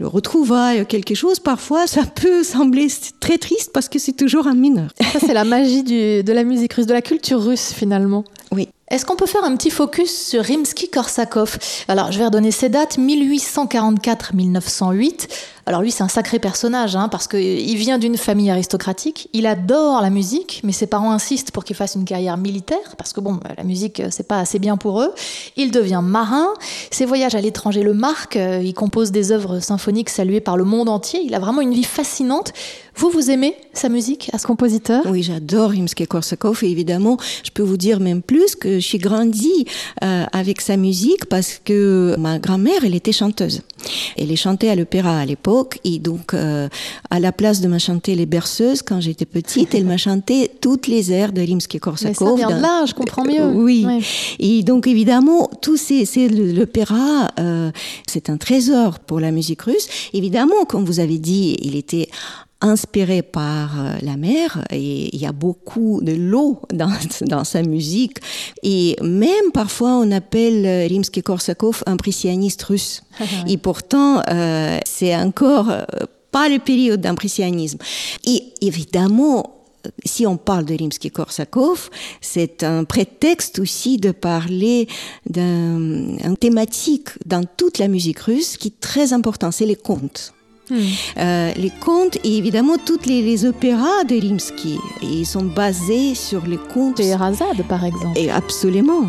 le 0.00 0.06
retrouvailles, 0.08 0.84
quelque 0.86 1.14
chose, 1.14 1.38
parfois 1.38 1.86
ça 1.86 2.02
peut 2.02 2.42
sembler 2.42 2.88
très 3.20 3.38
triste 3.38 3.70
parce 3.72 3.88
que 3.88 4.00
c'est 4.00 4.14
toujours 4.14 4.48
un 4.48 4.56
mineur. 4.56 4.90
Ça 5.12 5.20
c'est 5.20 5.34
la 5.34 5.44
magie 5.44 5.84
du, 5.84 6.24
de 6.24 6.32
la 6.32 6.42
musique 6.42 6.72
russe, 6.72 6.86
de 6.86 6.92
la 6.92 7.02
culture 7.02 7.40
russe 7.40 7.72
finalement. 7.72 8.24
Oui. 8.50 8.68
Est-ce 8.92 9.04
qu'on 9.06 9.16
peut 9.16 9.24
faire 9.24 9.42
un 9.42 9.56
petit 9.56 9.70
focus 9.70 10.28
sur 10.28 10.42
Rimsky-Korsakov? 10.42 11.56
Alors, 11.88 12.12
je 12.12 12.18
vais 12.18 12.26
redonner 12.26 12.50
ses 12.50 12.68
dates 12.68 12.98
1844-1908. 12.98 15.28
Alors 15.64 15.80
lui, 15.80 15.92
c'est 15.92 16.02
un 16.02 16.08
sacré 16.08 16.40
personnage, 16.40 16.96
hein, 16.96 17.08
parce 17.08 17.28
qu'il 17.28 17.76
vient 17.76 17.98
d'une 17.98 18.16
famille 18.16 18.50
aristocratique. 18.50 19.28
Il 19.32 19.46
adore 19.46 20.02
la 20.02 20.10
musique, 20.10 20.60
mais 20.64 20.72
ses 20.72 20.88
parents 20.88 21.12
insistent 21.12 21.52
pour 21.52 21.62
qu'il 21.64 21.76
fasse 21.76 21.94
une 21.94 22.04
carrière 22.04 22.36
militaire, 22.36 22.96
parce 22.98 23.12
que 23.12 23.20
bon, 23.20 23.38
la 23.56 23.62
musique, 23.62 24.02
c'est 24.10 24.26
pas 24.26 24.40
assez 24.40 24.58
bien 24.58 24.76
pour 24.76 25.00
eux. 25.00 25.12
Il 25.56 25.70
devient 25.70 26.00
marin. 26.02 26.48
Ses 26.90 27.04
voyages 27.04 27.36
à 27.36 27.40
l'étranger 27.40 27.82
le 27.82 27.94
marquent. 27.94 28.38
Il 28.62 28.74
compose 28.74 29.12
des 29.12 29.30
œuvres 29.30 29.60
symphoniques 29.60 30.10
saluées 30.10 30.40
par 30.40 30.56
le 30.56 30.64
monde 30.64 30.88
entier. 30.88 31.20
Il 31.24 31.34
a 31.34 31.38
vraiment 31.38 31.60
une 31.60 31.74
vie 31.74 31.84
fascinante. 31.84 32.52
Vous, 32.96 33.08
vous 33.08 33.30
aimez 33.30 33.54
sa 33.72 33.88
musique 33.88 34.30
à 34.32 34.38
ce 34.38 34.46
compositeur? 34.46 35.02
Oui, 35.06 35.22
j'adore 35.22 35.70
Rimsky-Korsakov 35.70 36.62
et 36.64 36.70
évidemment, 36.70 37.16
je 37.42 37.50
peux 37.50 37.62
vous 37.62 37.78
dire 37.78 38.00
même 38.00 38.20
plus 38.20 38.54
que 38.54 38.80
suis 38.80 38.98
grandi 38.98 39.64
euh, 40.02 40.24
avec 40.32 40.60
sa 40.60 40.76
musique 40.76 41.26
parce 41.26 41.58
que 41.64 42.16
ma 42.18 42.38
grand-mère, 42.38 42.84
elle 42.84 42.94
était 42.94 43.12
chanteuse. 43.12 43.62
Elle 44.18 44.36
chantait 44.36 44.68
à 44.68 44.74
l'opéra 44.74 45.18
à 45.18 45.24
l'époque 45.24 45.51
et 45.84 45.98
donc 45.98 46.34
euh, 46.34 46.68
à 47.10 47.20
la 47.20 47.32
place 47.32 47.60
de 47.60 47.68
me 47.68 47.78
chanter 47.78 48.14
les 48.14 48.26
berceuses 48.26 48.82
quand 48.82 49.00
j'étais 49.00 49.24
petite, 49.24 49.74
elle 49.74 49.84
m'a 49.92 49.96
chanté 49.96 50.50
toutes 50.60 50.86
les 50.86 51.12
airs 51.12 51.32
de 51.32 51.40
Rimsky-Korsakov. 51.40 52.06
Mais 52.08 52.14
ça 52.14 52.48
vient 52.48 52.56
de 52.56 52.62
là, 52.62 52.84
je 52.86 52.94
comprends 52.94 53.24
mieux. 53.24 53.40
Euh, 53.40 53.52
oui. 53.52 53.86
Et 54.38 54.62
donc 54.62 54.86
évidemment, 54.86 55.50
tout 55.60 55.76
c'est 55.76 56.28
l'opéra, 56.28 57.30
c'est 58.06 58.30
un 58.30 58.36
trésor 58.36 58.98
pour 58.98 59.20
la 59.20 59.30
musique 59.30 59.62
russe. 59.62 59.88
Évidemment, 60.12 60.64
comme 60.66 60.84
vous 60.84 61.00
avez 61.00 61.18
dit, 61.18 61.56
il 61.62 61.76
était 61.76 62.08
inspiré 62.62 63.22
par 63.22 63.78
euh, 63.78 63.96
la 64.02 64.16
mer 64.16 64.64
et 64.70 65.14
il 65.14 65.20
y 65.20 65.26
a 65.26 65.32
beaucoup 65.32 66.00
de 66.02 66.12
l'eau 66.12 66.60
dans, 66.72 66.92
dans 67.22 67.44
sa 67.44 67.62
musique. 67.62 68.18
Et 68.62 68.96
même 69.02 69.50
parfois 69.52 69.96
on 69.96 70.10
appelle 70.12 70.64
euh, 70.64 70.86
Rimsky-Korsakov 70.86 71.82
impressionniste 71.86 72.62
russe. 72.62 73.02
Et 73.48 73.58
pourtant 73.58 74.22
euh, 74.30 74.78
c'est 74.86 75.14
encore 75.16 75.70
pas 76.30 76.48
le 76.48 76.58
période 76.58 77.00
d'impressionnisme 77.00 77.78
et 78.24 78.42
évidemment 78.60 79.62
si 80.04 80.26
on 80.26 80.36
parle 80.36 80.64
de 80.64 80.74
Rimsky-Korsakov, 80.74 81.90
c'est 82.20 82.62
un 82.62 82.84
prétexte 82.84 83.58
aussi 83.58 83.96
de 83.96 84.12
parler 84.12 84.88
d'une 85.28 86.36
thématique 86.38 87.08
dans 87.26 87.44
toute 87.44 87.78
la 87.78 87.88
musique 87.88 88.20
russe 88.20 88.56
qui 88.56 88.68
est 88.68 88.80
très 88.80 89.12
importante, 89.12 89.52
c'est 89.52 89.66
les 89.66 89.76
contes. 89.76 90.32
Hmm. 90.70 90.76
Euh, 91.18 91.52
les 91.56 91.72
contes 91.80 92.16
et 92.24 92.36
évidemment 92.36 92.76
toutes 92.84 93.06
les, 93.06 93.44
opéras 93.44 94.04
de 94.04 94.14
Rimsky, 94.20 94.78
ils 95.02 95.26
sont 95.26 95.44
basés 95.44 96.14
sur 96.14 96.46
les 96.46 96.56
contes. 96.56 97.00
Razade, 97.00 97.66
par 97.68 97.84
exemple. 97.84 98.18
Et 98.18 98.30
absolument. 98.30 99.06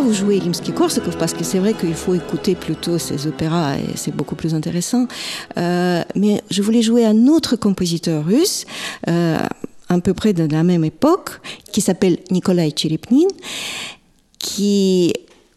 Vous 0.00 0.12
jouer 0.12 0.38
Rimsky-Korsakov 0.38 1.16
parce 1.18 1.34
que 1.34 1.44
c'est 1.44 1.58
vrai 1.58 1.74
qu'il 1.74 1.94
faut 1.94 2.14
écouter 2.14 2.54
plutôt 2.54 2.98
ses 2.98 3.26
opéras 3.26 3.76
et 3.76 3.96
c'est 3.96 4.14
beaucoup 4.14 4.34
plus 4.34 4.54
intéressant. 4.54 5.06
Euh, 5.58 6.02
mais 6.14 6.42
je 6.50 6.62
voulais 6.62 6.82
jouer 6.82 7.04
un 7.04 7.26
autre 7.26 7.56
compositeur 7.56 8.24
russe, 8.24 8.64
euh, 9.08 9.38
à 9.88 10.00
peu 10.00 10.14
près 10.14 10.32
de 10.32 10.44
la 10.50 10.62
même 10.62 10.84
époque, 10.84 11.40
qui 11.72 11.80
s'appelle 11.80 12.18
Nikolai 12.30 12.72
Cherepnin, 12.74 13.26
qui 14.38 15.12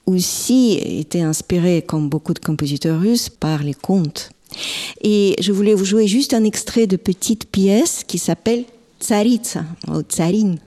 aussi 0.06 0.74
était 0.74 1.22
inspiré, 1.22 1.82
comme 1.82 2.10
beaucoup 2.10 2.34
de 2.34 2.40
compositeurs 2.40 3.00
russes, 3.00 3.30
par 3.30 3.64
les 3.64 3.74
contes. 3.74 4.32
Et 5.02 5.36
je 5.40 5.52
voulais 5.52 5.74
vous 5.74 5.86
jouer 5.86 6.08
juste 6.08 6.34
un 6.34 6.44
extrait 6.44 6.88
de 6.88 6.98
petite 6.98 7.50
pièce 7.50 8.04
qui 8.06 8.18
s'appelle 8.18 8.66
Tsaritsa, 9.00 9.64
ou 9.88 10.02
Tsarine. 10.02 10.60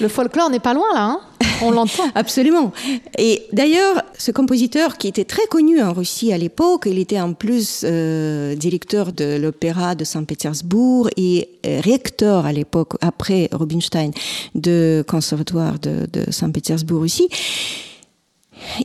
Le 0.00 0.08
folklore 0.08 0.50
n'est 0.50 0.60
pas 0.60 0.74
loin 0.74 0.86
là, 0.94 1.04
hein 1.04 1.20
on 1.62 1.70
l'entend. 1.70 2.04
Absolument. 2.14 2.72
Et 3.18 3.46
d'ailleurs, 3.52 4.02
ce 4.18 4.30
compositeur 4.30 4.98
qui 4.98 5.08
était 5.08 5.24
très 5.24 5.46
connu 5.46 5.82
en 5.82 5.92
Russie 5.92 6.32
à 6.32 6.38
l'époque, 6.38 6.84
il 6.86 6.98
était 6.98 7.20
en 7.20 7.34
plus 7.34 7.82
euh, 7.84 8.54
directeur 8.54 9.12
de 9.12 9.36
l'opéra 9.36 9.94
de 9.94 10.04
Saint-Pétersbourg 10.04 11.08
et 11.16 11.48
euh, 11.66 11.80
recteur 11.82 12.46
à 12.46 12.52
l'époque, 12.52 12.94
après 13.00 13.48
Rubinstein, 13.52 14.10
de 14.54 15.04
conservatoire 15.06 15.78
de, 15.78 16.06
de 16.12 16.30
Saint-Pétersbourg 16.30 17.02
aussi. 17.02 17.28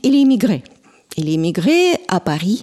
Il 0.02 0.14
est 0.14 0.20
immigré. 0.20 0.62
Il 1.16 1.28
est 1.28 1.32
immigré 1.32 1.98
à 2.08 2.20
Paris, 2.20 2.60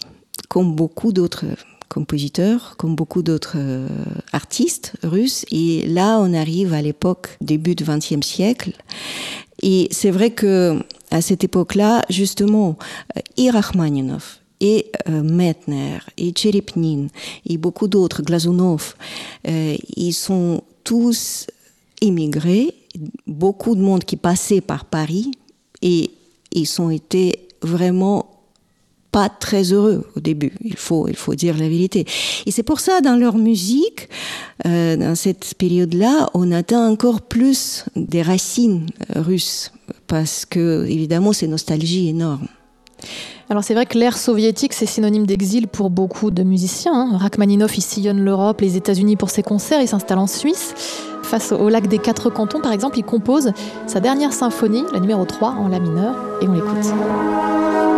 comme 0.48 0.76
beaucoup 0.76 1.12
d'autres 1.12 1.46
compositeur, 1.90 2.76
comme 2.78 2.96
beaucoup 2.96 3.22
d'autres 3.24 3.56
euh, 3.58 3.88
artistes 4.32 4.94
russes. 5.04 5.46
Et 5.52 5.86
là, 5.88 6.20
on 6.20 6.34
arrive 6.34 6.74
à 6.74 6.82
l'époque 6.82 7.38
début 7.42 7.76
du 7.76 7.84
XXe 7.84 8.26
siècle. 8.26 8.74
Et 9.62 9.88
c'est 9.92 10.12
vrai 10.12 10.32
que 10.32 10.80
à 11.12 11.22
cette 11.22 11.44
époque-là, 11.44 12.04
justement, 12.10 12.78
euh, 13.18 13.22
et 13.38 13.50
et 14.60 14.92
euh, 15.10 15.24
Metner, 15.24 16.00
et 16.18 16.32
Tcherepnin, 16.32 17.08
et 17.46 17.58
beaucoup 17.58 17.88
d'autres, 17.88 18.22
Glazunov, 18.22 18.96
ils 19.46 20.14
sont 20.14 20.64
tous 20.84 21.48
immigrés, 22.02 22.74
beaucoup 23.28 23.76
de 23.76 23.82
monde 23.82 24.06
qui 24.06 24.16
passait 24.16 24.62
par 24.62 24.86
Paris, 24.86 25.32
et 25.82 26.12
ils 26.54 26.82
ont 26.82 26.90
été 26.90 27.48
vraiment 27.62 28.33
pas 29.14 29.30
très 29.30 29.72
heureux 29.72 30.06
au 30.18 30.20
début. 30.20 30.54
Il 30.62 30.76
faut, 30.76 31.08
il 31.08 31.16
faut 31.16 31.36
dire 31.36 31.56
la 31.58 31.70
vérité. 31.70 32.06
Et 32.48 32.52
c'est 32.52 32.64
pour 32.64 32.80
ça, 32.80 33.00
dans 33.00 33.16
leur 33.16 33.38
musique, 33.38 34.10
euh, 34.66 34.98
dans 34.98 35.16
cette 35.16 35.54
période-là, 35.54 36.32
on 36.34 36.52
atteint 36.52 36.90
encore 36.90 37.22
plus 37.22 37.86
des 37.96 38.24
racines 38.24 38.88
euh, 39.16 39.22
russes, 39.22 39.72
parce 40.08 40.46
que, 40.46 40.86
évidemment, 40.90 41.32
c'est 41.32 41.48
nostalgie 41.48 42.10
énorme. 42.10 42.48
Alors 43.50 43.64
c'est 43.64 43.76
vrai 43.76 43.86
que 43.86 44.00
l'ère 44.00 44.18
soviétique, 44.18 44.74
c'est 44.74 44.88
synonyme 44.88 45.28
d'exil 45.28 45.68
pour 45.68 45.92
beaucoup 45.92 46.32
de 46.32 46.42
musiciens. 46.42 46.94
Hein. 46.96 47.18
Rachmaninoff, 47.18 47.78
il 47.78 47.82
sillonne 47.82 48.20
l'Europe, 48.20 48.62
les 48.62 48.78
États-Unis 48.78 49.16
pour 49.16 49.30
ses 49.30 49.44
concerts, 49.44 49.82
il 49.82 49.88
s'installe 49.88 50.18
en 50.20 50.28
Suisse. 50.28 50.74
Face 51.22 51.52
au 51.52 51.70
lac 51.70 51.88
des 51.88 52.00
Quatre 52.00 52.32
Cantons, 52.32 52.62
par 52.62 52.72
exemple, 52.72 52.98
il 52.98 53.04
compose 53.04 53.52
sa 53.86 54.00
dernière 54.00 54.34
symphonie, 54.34 54.84
la 54.92 55.00
numéro 55.00 55.24
3 55.26 55.52
en 55.52 55.68
La 55.68 55.80
mineur, 55.80 56.16
et 56.42 56.48
on 56.48 56.54
l'écoute. 56.54 57.93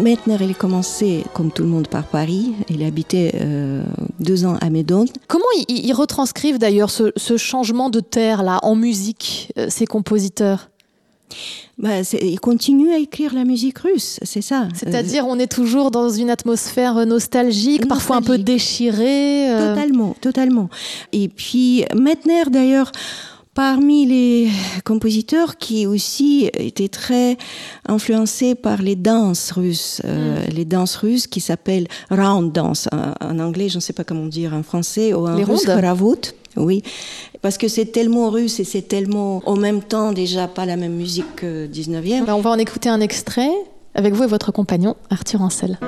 Medner, 0.00 0.36
il 0.40 0.50
a 0.50 0.54
commencé, 0.54 1.24
comme 1.34 1.50
tout 1.50 1.62
le 1.62 1.68
monde, 1.68 1.88
par 1.88 2.04
Paris. 2.04 2.52
Il 2.68 2.84
habitait 2.84 3.32
euh, 3.40 3.82
deux 4.20 4.44
ans 4.44 4.56
à 4.60 4.70
Médon. 4.70 5.06
Comment 5.26 5.44
ils, 5.68 5.92
retranscrivent 5.92 6.58
d'ailleurs 6.58 6.90
ce, 6.90 7.36
changement 7.36 7.90
de 7.90 8.00
terre 8.00 8.42
là 8.42 8.60
en 8.62 8.76
musique, 8.76 9.52
euh, 9.58 9.66
ces 9.68 9.86
compositeurs? 9.86 10.70
Bah, 11.78 12.00
ils 12.22 12.40
continuent 12.40 12.92
à 12.92 12.98
écrire 12.98 13.34
la 13.34 13.44
musique 13.44 13.78
russe, 13.78 14.18
c'est 14.22 14.40
ça. 14.40 14.68
C'est-à-dire, 14.74 15.26
on 15.26 15.38
est 15.38 15.50
toujours 15.50 15.90
dans 15.90 16.10
une 16.10 16.30
atmosphère 16.30 17.06
nostalgique, 17.06 17.86
parfois 17.86 18.16
un 18.16 18.22
peu 18.22 18.38
déchirée. 18.38 19.50
Euh. 19.50 19.74
Totalement, 19.74 20.16
totalement. 20.20 20.70
Et 21.12 21.28
puis, 21.28 21.84
Medner, 21.94 22.44
d'ailleurs, 22.50 22.90
parmi 23.58 24.06
les 24.06 24.50
compositeurs 24.84 25.56
qui 25.56 25.84
aussi 25.84 26.48
étaient 26.54 26.86
très 26.86 27.36
influencés 27.88 28.54
par 28.54 28.80
les 28.80 28.94
danses 28.94 29.50
russes, 29.50 30.00
euh, 30.04 30.46
mm. 30.46 30.50
les 30.54 30.64
danses 30.64 30.94
russes 30.94 31.26
qui 31.26 31.40
s'appellent 31.40 31.88
round 32.08 32.52
dance 32.52 32.88
en, 32.92 33.40
anglais, 33.40 33.68
je 33.68 33.74
ne 33.74 33.80
sais 33.80 33.92
pas 33.92 34.04
comment 34.04 34.26
dire 34.26 34.54
en 34.54 34.62
français, 34.62 35.12
ou 35.12 35.26
en 35.26 35.34
les 35.34 35.42
russe 35.42 35.66
oui, 36.56 36.84
parce 37.42 37.58
que 37.58 37.66
c'est 37.66 37.86
tellement 37.86 38.30
russe 38.30 38.60
et 38.60 38.64
c'est 38.64 38.82
tellement 38.82 39.42
en 39.44 39.56
même 39.56 39.82
temps 39.82 40.12
déjà 40.12 40.46
pas 40.46 40.64
la 40.64 40.76
même 40.76 40.94
musique 40.94 41.34
que 41.34 41.66
19e. 41.66 42.26
Ben, 42.26 42.34
on 42.34 42.40
va 42.40 42.50
en 42.50 42.58
écouter 42.58 42.88
un 42.88 43.00
extrait 43.00 43.50
avec 43.96 44.14
vous 44.14 44.22
et 44.22 44.28
votre 44.28 44.52
compagnon 44.52 44.94
Arthur 45.10 45.42
Ancel. 45.42 45.78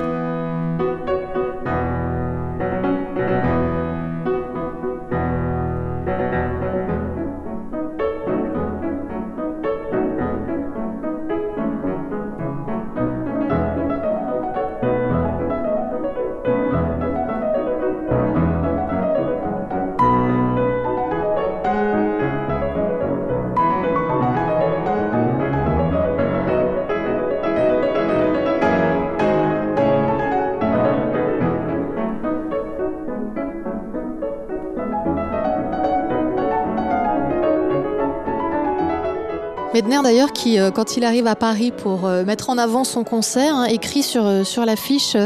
Medner 39.81 40.03
d'ailleurs 40.03 40.31
qui, 40.31 40.59
euh, 40.59 40.69
quand 40.69 40.95
il 40.95 41.03
arrive 41.03 41.25
à 41.25 41.35
Paris 41.35 41.71
pour 41.75 42.05
euh, 42.05 42.23
mettre 42.23 42.51
en 42.51 42.59
avant 42.59 42.83
son 42.83 43.03
concert, 43.03 43.55
hein, 43.55 43.65
écrit 43.65 44.03
sur, 44.03 44.27
euh, 44.27 44.43
sur 44.43 44.63
l'affiche 44.63 45.17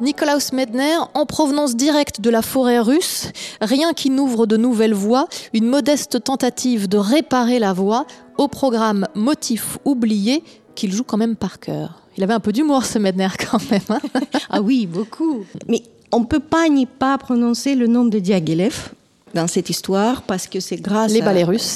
Nikolaus 0.00 0.54
Medner, 0.54 0.96
en 1.12 1.26
provenance 1.26 1.76
directe 1.76 2.22
de 2.22 2.30
la 2.30 2.40
forêt 2.40 2.78
russe, 2.78 3.30
rien 3.60 3.92
qui 3.92 4.08
n'ouvre 4.08 4.46
de 4.46 4.56
nouvelles 4.56 4.94
voies, 4.94 5.28
une 5.52 5.66
modeste 5.66 6.24
tentative 6.24 6.88
de 6.88 6.96
réparer 6.96 7.58
la 7.58 7.74
voix 7.74 8.06
au 8.38 8.48
programme 8.48 9.06
Motif 9.14 9.76
oublié 9.84 10.42
qu'il 10.74 10.90
joue 10.90 11.04
quand 11.04 11.18
même 11.18 11.36
par 11.36 11.60
cœur. 11.60 12.00
Il 12.16 12.24
avait 12.24 12.32
un 12.32 12.40
peu 12.40 12.52
d'humour 12.52 12.86
ce 12.86 12.98
Medner 12.98 13.28
quand 13.50 13.70
même. 13.70 13.82
Hein. 13.90 14.00
ah 14.48 14.62
oui, 14.62 14.86
beaucoup. 14.86 15.44
Mais 15.68 15.82
on 16.12 16.20
ne 16.20 16.24
peut 16.24 16.40
pas 16.40 16.70
ni 16.70 16.86
pas 16.86 17.18
prononcer 17.18 17.74
le 17.74 17.88
nom 17.88 18.06
de 18.06 18.18
Diaghilev 18.18 18.92
dans 19.34 19.46
cette 19.46 19.70
histoire 19.70 20.22
parce 20.22 20.46
que 20.46 20.60
c'est 20.60 20.80
grâce 20.80 21.12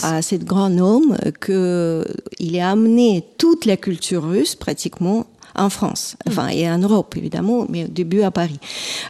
à, 0.02 0.16
à 0.16 0.22
cet 0.22 0.44
grand 0.44 0.76
homme 0.78 1.16
qu'il 1.44 2.60
a 2.60 2.70
amené 2.70 3.24
toute 3.38 3.64
la 3.64 3.76
culture 3.76 4.28
russe 4.28 4.54
pratiquement 4.54 5.26
en 5.56 5.70
France, 5.70 6.16
mm. 6.26 6.30
enfin 6.30 6.48
et 6.48 6.68
en 6.70 6.78
Europe 6.78 7.14
évidemment, 7.16 7.66
mais 7.68 7.84
au 7.84 7.88
début 7.88 8.22
à 8.22 8.30
Paris. 8.30 8.58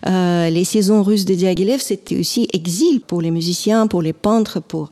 Euh, 0.06 0.48
les 0.50 0.64
saisons 0.64 1.02
russes 1.02 1.24
de 1.24 1.34
Diaghilev, 1.34 1.80
c'était 1.80 2.18
aussi 2.18 2.48
exil 2.52 3.00
pour 3.00 3.20
les 3.20 3.30
musiciens, 3.30 3.86
pour 3.86 4.02
les 4.02 4.12
peintres, 4.12 4.60
pour 4.60 4.90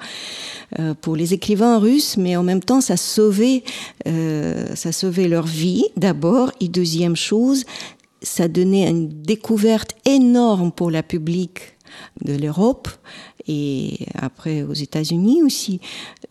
euh, 0.79 0.95
pour 1.01 1.14
les 1.14 1.35
écrivains 1.35 1.79
russes, 1.79 2.17
mais 2.17 2.37
en 2.37 2.43
même 2.43 2.62
temps 2.62 2.81
ça 2.81 2.97
sauvait 2.97 3.62
euh, 4.09 4.67
ça 4.75 4.93
sauvait 4.93 5.29
leur 5.29 5.47
vie 5.47 5.85
d'abord 5.97 6.51
et 6.61 6.69
deuxième 6.69 7.17
chose, 7.17 7.64
ça 8.25 8.49
donnait 8.49 8.89
une 8.89 9.09
découverte 9.09 9.93
énorme 10.05 10.73
pour 10.73 10.91
la 10.91 11.03
public 11.03 11.77
de 12.25 12.35
l'Europe 12.35 12.89
et 13.47 14.07
après 14.21 14.63
aux 14.63 14.73
États-Unis 14.73 15.43
aussi, 15.43 15.81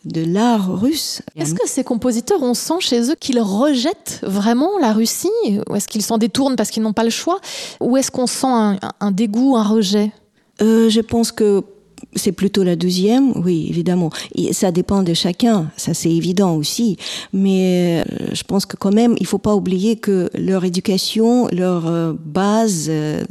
de 0.04 0.24
l'art 0.26 0.80
russe. 0.80 1.22
Est-ce 1.36 1.54
que 1.54 1.68
ces 1.68 1.84
compositeurs, 1.84 2.42
on 2.42 2.54
sent 2.54 2.80
chez 2.80 3.12
eux 3.12 3.16
qu'ils 3.16 3.40
rejettent 3.40 4.20
vraiment 4.24 4.80
la 4.80 4.94
Russie? 4.94 5.30
Ou 5.70 5.76
est-ce 5.76 5.88
qu'ils 5.88 6.02
s'en 6.02 6.18
détournent 6.18 6.56
parce 6.56 6.72
qu'ils 6.72 6.84
n'ont 6.84 6.94
pas 6.94 7.04
le 7.04 7.10
choix? 7.10 7.40
Ou 7.80 7.98
est-ce 7.98 8.12
qu'on 8.12 8.28
sent 8.28 8.48
un, 8.48 9.12
dégoût, 9.12 9.56
un 9.56 9.64
rejet? 9.64 10.12
Euh, 10.62 10.90
Je 10.90 11.02
pense 11.02 11.32
que 11.32 11.64
c'est 12.16 12.32
plutôt 12.32 12.64
la 12.64 12.76
deuxième, 12.76 13.32
oui, 13.44 13.68
évidemment. 13.70 14.10
Et 14.36 14.54
ça 14.54 14.72
dépend 14.72 15.04
de 15.04 15.14
chacun, 15.14 15.72
ça 15.78 15.94
c'est 15.94 16.12
évident 16.12 16.56
aussi. 16.56 16.98
Mais 17.32 18.04
euh, 18.08 18.26
je 18.34 18.44
pense 18.44 18.66
que 18.66 18.78
quand 18.78 18.94
même, 18.94 19.16
il 19.20 19.26
faut 19.26 19.38
pas 19.38 19.56
oublier 19.56 19.96
que 19.96 20.30
leur 20.38 20.66
éducation, 20.66 21.48
leur 21.52 21.88
euh, 21.88 22.14
base, 22.14 22.88
euh, 22.90 23.24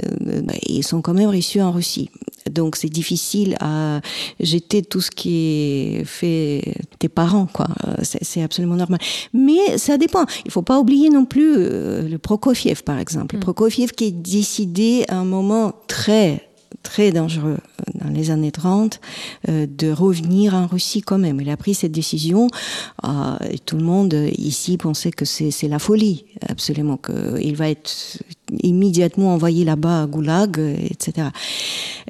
ils 0.66 0.84
sont 0.84 1.02
quand 1.02 1.14
même 1.14 1.30
reçus 1.30 1.60
en 1.60 1.72
Russie. 1.72 2.10
Donc 2.50 2.76
c'est 2.76 2.88
difficile 2.88 3.56
à 3.60 4.00
jeter 4.40 4.82
tout 4.82 5.00
ce 5.00 5.10
qui 5.10 5.36
est 5.36 6.04
fait 6.04 6.74
tes 6.98 7.08
parents, 7.08 7.46
quoi. 7.46 7.68
C'est 8.02 8.42
absolument 8.42 8.74
normal. 8.74 8.98
Mais 9.32 9.78
ça 9.78 9.96
dépend. 9.96 10.24
Il 10.44 10.50
faut 10.50 10.62
pas 10.62 10.80
oublier 10.80 11.08
non 11.08 11.24
plus 11.24 11.54
le 11.54 12.16
Prokofiev, 12.16 12.82
par 12.82 12.98
exemple. 12.98 13.36
Mm. 13.36 13.40
Prokofiev 13.40 13.92
qui 13.92 14.06
est 14.06 14.10
décidé 14.10 15.04
à 15.08 15.18
un 15.18 15.24
moment 15.24 15.72
très 15.86 16.51
très 16.82 17.12
dangereux 17.12 17.58
euh, 17.58 17.84
dans 17.94 18.10
les 18.10 18.30
années 18.30 18.52
30 18.52 19.00
euh, 19.48 19.66
de 19.66 19.90
revenir 19.90 20.54
en 20.54 20.66
Russie 20.66 21.02
quand 21.02 21.18
même. 21.18 21.40
Il 21.40 21.50
a 21.50 21.56
pris 21.56 21.74
cette 21.74 21.92
décision 21.92 22.48
euh, 23.04 23.36
tout 23.64 23.76
le 23.76 23.84
monde 23.84 24.14
ici 24.36 24.76
pensait 24.76 25.10
que 25.10 25.24
c'est 25.24 25.68
la 25.68 25.78
folie, 25.78 26.24
absolument, 26.48 26.96
qu'il 26.96 27.56
va 27.56 27.70
être 27.70 28.18
immédiatement 28.62 29.34
envoyé 29.34 29.64
là-bas 29.64 30.02
à 30.02 30.06
Goulag, 30.06 30.58
etc. 30.58 31.28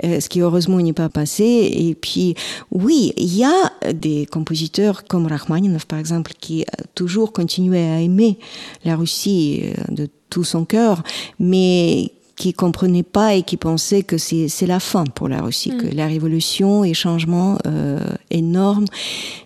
ce 0.03 0.29
qui 0.29 0.41
heureusement 0.41 0.79
n'est 0.79 0.93
pas 0.93 1.09
passé. 1.09 1.45
Et 1.45 1.95
puis, 1.95 2.35
oui, 2.71 3.13
il 3.17 3.35
y 3.37 3.45
a 3.45 3.93
des 3.93 4.27
compositeurs 4.27 5.05
comme 5.05 5.27
Rachmaninov, 5.27 5.87
par 5.87 5.99
exemple, 5.99 6.33
qui 6.39 6.65
toujours 6.95 7.33
continuaient 7.33 7.91
à 7.91 8.01
aimer 8.01 8.39
la 8.85 8.97
Russie 8.97 9.63
de 9.89 10.09
tout 10.31 10.45
son 10.45 10.65
cœur, 10.65 11.03
mais 11.39 12.13
qui 12.37 12.53
comprenaient 12.53 13.03
pas 13.03 13.35
et 13.35 13.43
qui 13.43 13.57
pensaient 13.57 14.03
que 14.03 14.19
c'est 14.19 14.67
la 14.67 14.81
fin 14.81 15.05
pour 15.05 15.29
la 15.29 15.43
Russie, 15.43 15.77
que 15.77 15.87
mm. 15.87 15.95
la 15.95 16.07
révolution 16.07 16.85
et 16.85 16.95
changement 16.95 17.59
euh, 17.67 18.01
énorme, 18.31 18.87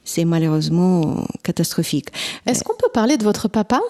c'est 0.04 0.24
malheureusement 0.24 1.24
catastrophique. 1.42 2.08
Est-ce 2.46 2.64
qu'on 2.64 2.76
peut 2.76 2.90
parler 2.92 3.16
de 3.16 3.24
votre 3.24 3.48
papa? 3.48 3.80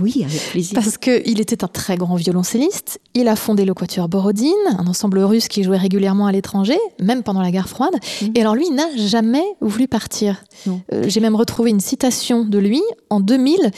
Oui, 0.00 0.24
avec 0.24 0.50
plaisir. 0.50 0.74
Parce 0.74 0.98
qu'il 0.98 1.40
était 1.40 1.62
un 1.62 1.68
très 1.68 1.96
grand 1.96 2.16
violoncelliste. 2.16 3.00
Il 3.14 3.28
a 3.28 3.36
fondé 3.36 3.64
le 3.64 3.74
Quatuor 3.74 4.08
Borodine, 4.08 4.52
un 4.76 4.86
ensemble 4.86 5.20
russe 5.20 5.48
qui 5.48 5.62
jouait 5.62 5.76
régulièrement 5.76 6.26
à 6.26 6.32
l'étranger, 6.32 6.78
même 7.00 7.22
pendant 7.22 7.42
la 7.42 7.50
guerre 7.50 7.68
froide. 7.68 7.94
Mm. 8.22 8.26
Et 8.34 8.40
alors 8.40 8.54
lui, 8.54 8.66
il 8.68 8.74
n'a 8.74 8.88
jamais 8.96 9.44
voulu 9.60 9.86
partir. 9.86 10.42
Euh, 10.66 11.04
j'ai 11.06 11.20
même 11.20 11.36
retrouvé 11.36 11.70
une 11.70 11.80
citation 11.80 12.44
de 12.44 12.58
lui 12.58 12.82
en 13.10 13.20
2000 13.20 13.70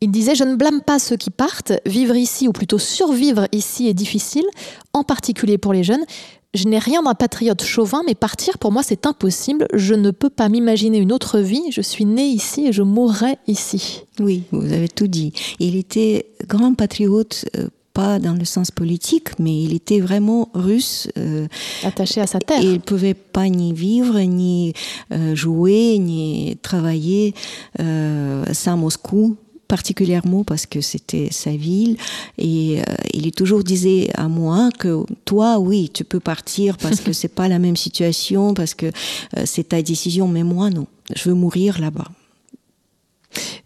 il 0.00 0.10
disait 0.10 0.34
Je 0.34 0.44
ne 0.44 0.56
blâme 0.56 0.82
pas 0.82 0.98
ceux 0.98 1.16
qui 1.16 1.30
partent. 1.30 1.72
Vivre 1.86 2.16
ici, 2.16 2.48
ou 2.48 2.52
plutôt 2.52 2.78
survivre 2.78 3.46
ici, 3.52 3.88
est 3.88 3.94
difficile, 3.94 4.46
en 4.92 5.04
particulier 5.04 5.58
pour 5.58 5.72
les 5.72 5.84
jeunes. 5.84 6.04
Je 6.52 6.66
n'ai 6.66 6.80
rien 6.80 7.02
d'un 7.02 7.14
patriote 7.14 7.62
chauvin, 7.62 8.02
mais 8.06 8.16
partir 8.16 8.58
pour 8.58 8.72
moi 8.72 8.82
c'est 8.82 9.06
impossible. 9.06 9.68
Je 9.72 9.94
ne 9.94 10.10
peux 10.10 10.30
pas 10.30 10.48
m'imaginer 10.48 10.98
une 10.98 11.12
autre 11.12 11.38
vie. 11.38 11.62
Je 11.70 11.80
suis 11.80 12.04
né 12.04 12.26
ici 12.26 12.66
et 12.66 12.72
je 12.72 12.82
mourrai 12.82 13.38
ici. 13.46 14.02
Oui, 14.18 14.42
vous 14.50 14.72
avez 14.72 14.88
tout 14.88 15.06
dit. 15.06 15.32
Il 15.60 15.76
était 15.76 16.26
grand 16.48 16.74
patriote. 16.74 17.44
Euh, 17.56 17.68
pas 17.92 18.20
dans 18.20 18.34
le 18.34 18.44
sens 18.44 18.70
politique, 18.70 19.30
mais 19.40 19.64
il 19.64 19.74
était 19.74 19.98
vraiment 19.98 20.48
russe. 20.54 21.08
Euh, 21.18 21.48
Attaché 21.82 22.20
à 22.20 22.28
sa 22.28 22.38
terre. 22.38 22.62
Et 22.62 22.74
il 22.74 22.80
pouvait 22.80 23.14
pas 23.14 23.48
ni 23.48 23.72
vivre, 23.72 24.20
ni 24.20 24.74
euh, 25.12 25.34
jouer, 25.34 25.98
ni 25.98 26.56
travailler 26.62 27.34
sans 27.78 28.76
Moscou 28.76 29.36
particulièrement 29.70 30.42
parce 30.42 30.66
que 30.66 30.80
c'était 30.80 31.28
sa 31.30 31.52
ville. 31.52 31.96
Et 32.38 32.80
euh, 32.80 32.84
il 33.14 33.30
toujours 33.30 33.62
disait 33.62 34.10
à 34.14 34.26
moi 34.26 34.70
que 34.76 35.04
toi, 35.24 35.60
oui, 35.60 35.90
tu 35.94 36.02
peux 36.02 36.18
partir 36.18 36.76
parce 36.76 37.00
que 37.00 37.12
c'est 37.18 37.32
pas 37.32 37.46
la 37.46 37.60
même 37.60 37.76
situation, 37.76 38.52
parce 38.52 38.74
que 38.74 38.86
euh, 38.86 39.42
c'est 39.44 39.68
ta 39.68 39.80
décision, 39.80 40.26
mais 40.26 40.42
moi, 40.42 40.70
non. 40.70 40.86
Je 41.14 41.28
veux 41.28 41.34
mourir 41.34 41.80
là-bas. 41.80 42.08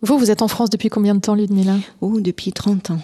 Vous, 0.02 0.18
vous 0.18 0.30
êtes 0.30 0.42
en 0.42 0.48
France 0.48 0.68
depuis 0.68 0.90
combien 0.90 1.14
de 1.14 1.20
temps, 1.20 1.34
Ludmila 1.34 1.76
Oh, 2.02 2.20
depuis 2.20 2.52
30 2.52 2.90
ans. 2.90 3.00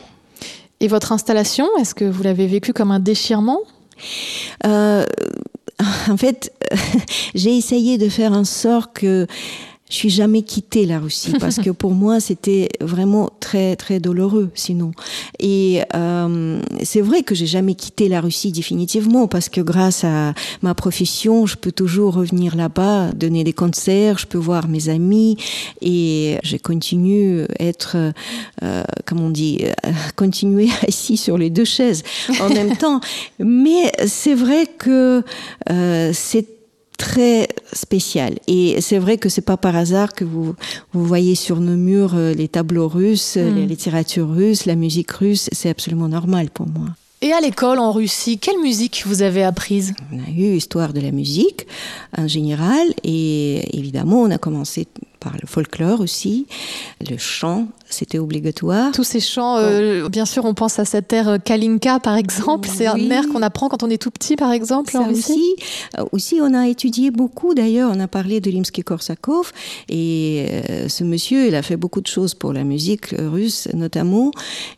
Et 0.81 0.89
votre 0.89 1.13
installation, 1.13 1.67
est-ce 1.79 1.95
que 1.95 2.05
vous 2.05 2.23
l'avez 2.23 2.47
vécu 2.47 2.75
comme 2.75 2.91
un 2.91 3.01
déchirement? 3.01 3.61
Euh, 4.67 5.07
En 6.09 6.17
fait, 6.17 6.53
j'ai 7.35 7.57
essayé 7.57 7.99
de 7.99 8.09
faire 8.09 8.33
en 8.33 8.45
sorte 8.45 8.93
que 8.95 9.27
je 9.90 9.96
suis 9.96 10.11
jamais 10.11 10.42
quitté 10.42 10.87
la 10.87 10.98
Russie 10.98 11.33
parce 11.38 11.57
que 11.57 11.70
pour 11.70 11.92
moi 11.92 12.20
c'était 12.20 12.68
vraiment 12.81 13.29
très 13.40 13.76
très 13.76 14.00
douloureux 14.00 14.50
sinon. 14.55 14.92
Et 15.38 15.83
euh, 15.94 16.62
c'est 16.83 17.00
vrai 17.00 17.22
que 17.22 17.35
j'ai 17.35 17.46
jamais 17.46 17.74
quitté 17.74 18.09
la 18.09 18.20
Russie 18.20 18.53
définitivement 18.53 19.29
parce 19.29 19.48
que 19.48 19.61
grâce 19.61 20.05
à 20.05 20.33
ma 20.62 20.74
profession, 20.74 21.46
je 21.46 21.57
peux 21.57 21.72
toujours 21.72 22.14
revenir 22.14 22.57
là-bas, 22.57 23.12
donner 23.12 23.44
des 23.44 23.53
concerts, 23.53 24.18
je 24.18 24.26
peux 24.26 24.38
voir 24.38 24.68
mes 24.68 24.88
amis 24.88 25.37
et 25.83 26.38
je 26.42 26.57
continue 26.57 27.46
être, 27.59 27.96
euh, 28.62 28.85
comment 29.07 29.24
on 29.24 29.31
dit, 29.31 29.59
euh, 29.64 29.90
continuer 30.16 30.68
assis 30.88 31.16
sur 31.16 31.37
les 31.37 31.50
deux 31.50 31.64
chaises 31.64 32.03
en 32.40 32.48
même 32.48 32.76
temps. 32.76 33.00
Mais 33.38 33.92
c'est 34.07 34.35
vrai 34.35 34.66
que 34.66 35.22
euh, 35.70 36.11
c'est 36.14 36.60
très 37.01 37.49
spécial. 37.73 38.39
Et 38.47 38.81
c'est 38.83 38.99
vrai 38.99 39.17
que 39.17 39.31
c'est 39.31 39.41
pas 39.41 39.57
par 39.57 39.75
hasard 39.75 40.13
que 40.13 40.25
vous, 40.25 40.55
vous 40.93 41.05
voyez 41.05 41.35
sur 41.35 41.59
nos 41.61 41.77
murs 41.77 42.15
euh, 42.15 42.35
les 42.35 42.47
tableaux 42.47 42.89
russes, 42.89 43.37
mm. 43.37 43.59
la 43.59 43.65
littérature 43.65 44.29
russe, 44.29 44.67
la 44.67 44.75
musique 44.75 45.11
russe. 45.13 45.49
C'est 45.51 45.71
absolument 45.71 46.09
normal 46.09 46.51
pour 46.51 46.67
moi. 46.67 46.89
Et 47.23 47.33
à 47.33 47.41
l'école 47.41 47.79
en 47.79 47.93
Russie, 47.93 48.39
quelle 48.39 48.59
musique 48.61 49.05
vous 49.07 49.23
avez 49.23 49.43
apprise? 49.43 49.95
On 50.13 50.19
a 50.19 50.31
eu 50.31 50.57
histoire 50.57 50.93
de 50.93 51.01
la 51.01 51.11
musique 51.11 51.67
en 52.17 52.27
général 52.27 52.87
et 53.03 53.79
évidemment 53.79 54.23
on 54.23 54.31
a 54.31 54.39
commencé 54.39 54.87
par 55.21 55.35
le 55.41 55.47
folklore 55.47 56.01
aussi, 56.01 56.47
le 57.09 57.19
chant, 57.19 57.69
c'était 57.91 58.19
obligatoire. 58.19 58.91
Tous 58.93 59.05
ces 59.05 59.21
chants, 59.21 59.59
euh, 59.59 60.09
bien 60.09 60.25
sûr, 60.25 60.45
on 60.47 60.55
pense 60.55 60.79
à 60.79 60.85
cette 60.85 61.13
air 61.13 61.29
euh, 61.29 61.39
Kalinka, 61.39 62.01
par 62.01 62.17
exemple. 62.17 62.69
C'est 62.73 62.87
un 62.87 62.97
air 63.11 63.29
qu'on 63.29 63.43
apprend 63.43 63.69
quand 63.69 63.83
on 63.83 63.91
est 63.91 64.01
tout 64.01 64.11
petit, 64.11 64.37
par 64.37 64.51
exemple. 64.51 64.91
Ça 64.91 65.03
aussi, 65.03 65.57
euh, 65.99 66.05
aussi, 66.13 66.41
on 66.43 66.55
a 66.55 66.67
étudié 66.69 67.11
beaucoup. 67.11 67.55
D'ailleurs, 67.55 67.93
on 67.95 68.01
a 68.01 68.09
parlé 68.09 68.41
de 68.41 68.51
Rimsky-Korsakov. 68.51 69.51
Et 69.89 70.47
ce 70.89 71.05
monsieur, 71.05 71.47
il 71.47 71.55
a 71.55 71.63
fait 71.63 71.77
beaucoup 71.77 72.01
de 72.01 72.07
choses 72.07 72.35
pour 72.35 72.53
la 72.53 72.65
musique 72.65 73.15
russe, 73.19 73.69
notamment. 73.75 74.31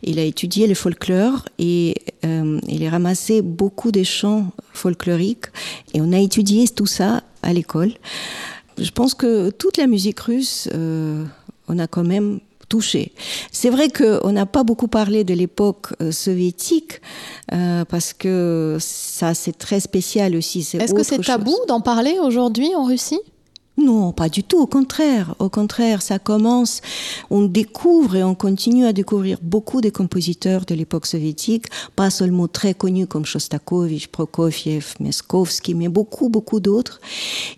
Il 0.03 0.19
a 0.19 0.23
étudié 0.23 0.67
le 0.67 0.75
folklore 0.75 1.45
et 1.57 1.95
il 2.23 2.85
a 2.85 2.89
ramassé 2.89 3.41
beaucoup 3.41 3.91
de 3.91 4.03
chants 4.03 4.47
folkloriques. 4.73 5.45
Et 5.93 6.01
on 6.01 6.11
a 6.11 6.19
étudié 6.19 6.67
tout 6.67 6.85
ça 6.85 7.21
à 7.41 7.53
l'école. 7.53 7.91
Je 8.77 8.91
pense 8.91 9.13
que 9.13 9.49
toute 9.49 9.77
la 9.77 9.87
musique 9.87 10.19
russe, 10.19 10.67
euh, 10.73 11.23
on 11.67 11.79
a 11.79 11.87
quand 11.87 12.03
même 12.03 12.39
touché. 12.69 13.11
C'est 13.51 13.69
vrai 13.69 13.89
qu'on 13.89 14.31
n'a 14.31 14.45
pas 14.45 14.63
beaucoup 14.63 14.87
parlé 14.87 15.23
de 15.23 15.33
l'époque 15.33 15.93
euh, 16.01 16.11
soviétique 16.11 17.01
euh, 17.51 17.85
parce 17.85 18.13
que 18.13 18.77
ça 18.79 19.33
c'est 19.33 19.57
très 19.57 19.79
spécial 19.79 20.35
aussi. 20.35 20.59
Est-ce 20.59 20.93
que 20.93 21.03
c'est 21.03 21.19
tabou 21.19 21.55
d'en 21.67 21.81
parler 21.81 22.17
aujourd'hui 22.19 22.73
en 22.75 22.85
Russie? 22.85 23.19
Non, 23.75 24.11
pas 24.11 24.29
du 24.29 24.43
tout. 24.43 24.59
Au 24.59 24.67
contraire, 24.67 25.33
au 25.39 25.49
contraire, 25.49 26.03
ça 26.03 26.19
commence. 26.19 26.81
On 27.31 27.41
découvre 27.41 28.15
et 28.15 28.23
on 28.23 28.35
continue 28.35 28.85
à 28.85 28.93
découvrir 28.93 29.39
beaucoup 29.41 29.81
de 29.81 29.89
compositeurs 29.89 30.65
de 30.65 30.75
l'époque 30.75 31.07
soviétique, 31.07 31.65
pas 31.95 32.11
seulement 32.11 32.47
très 32.47 32.75
connus 32.75 33.07
comme 33.07 33.25
Shostakovich, 33.25 34.09
Prokofiev, 34.09 34.93
Meskovsky, 34.99 35.73
mais 35.73 35.87
beaucoup, 35.87 36.29
beaucoup 36.29 36.59
d'autres. 36.59 37.01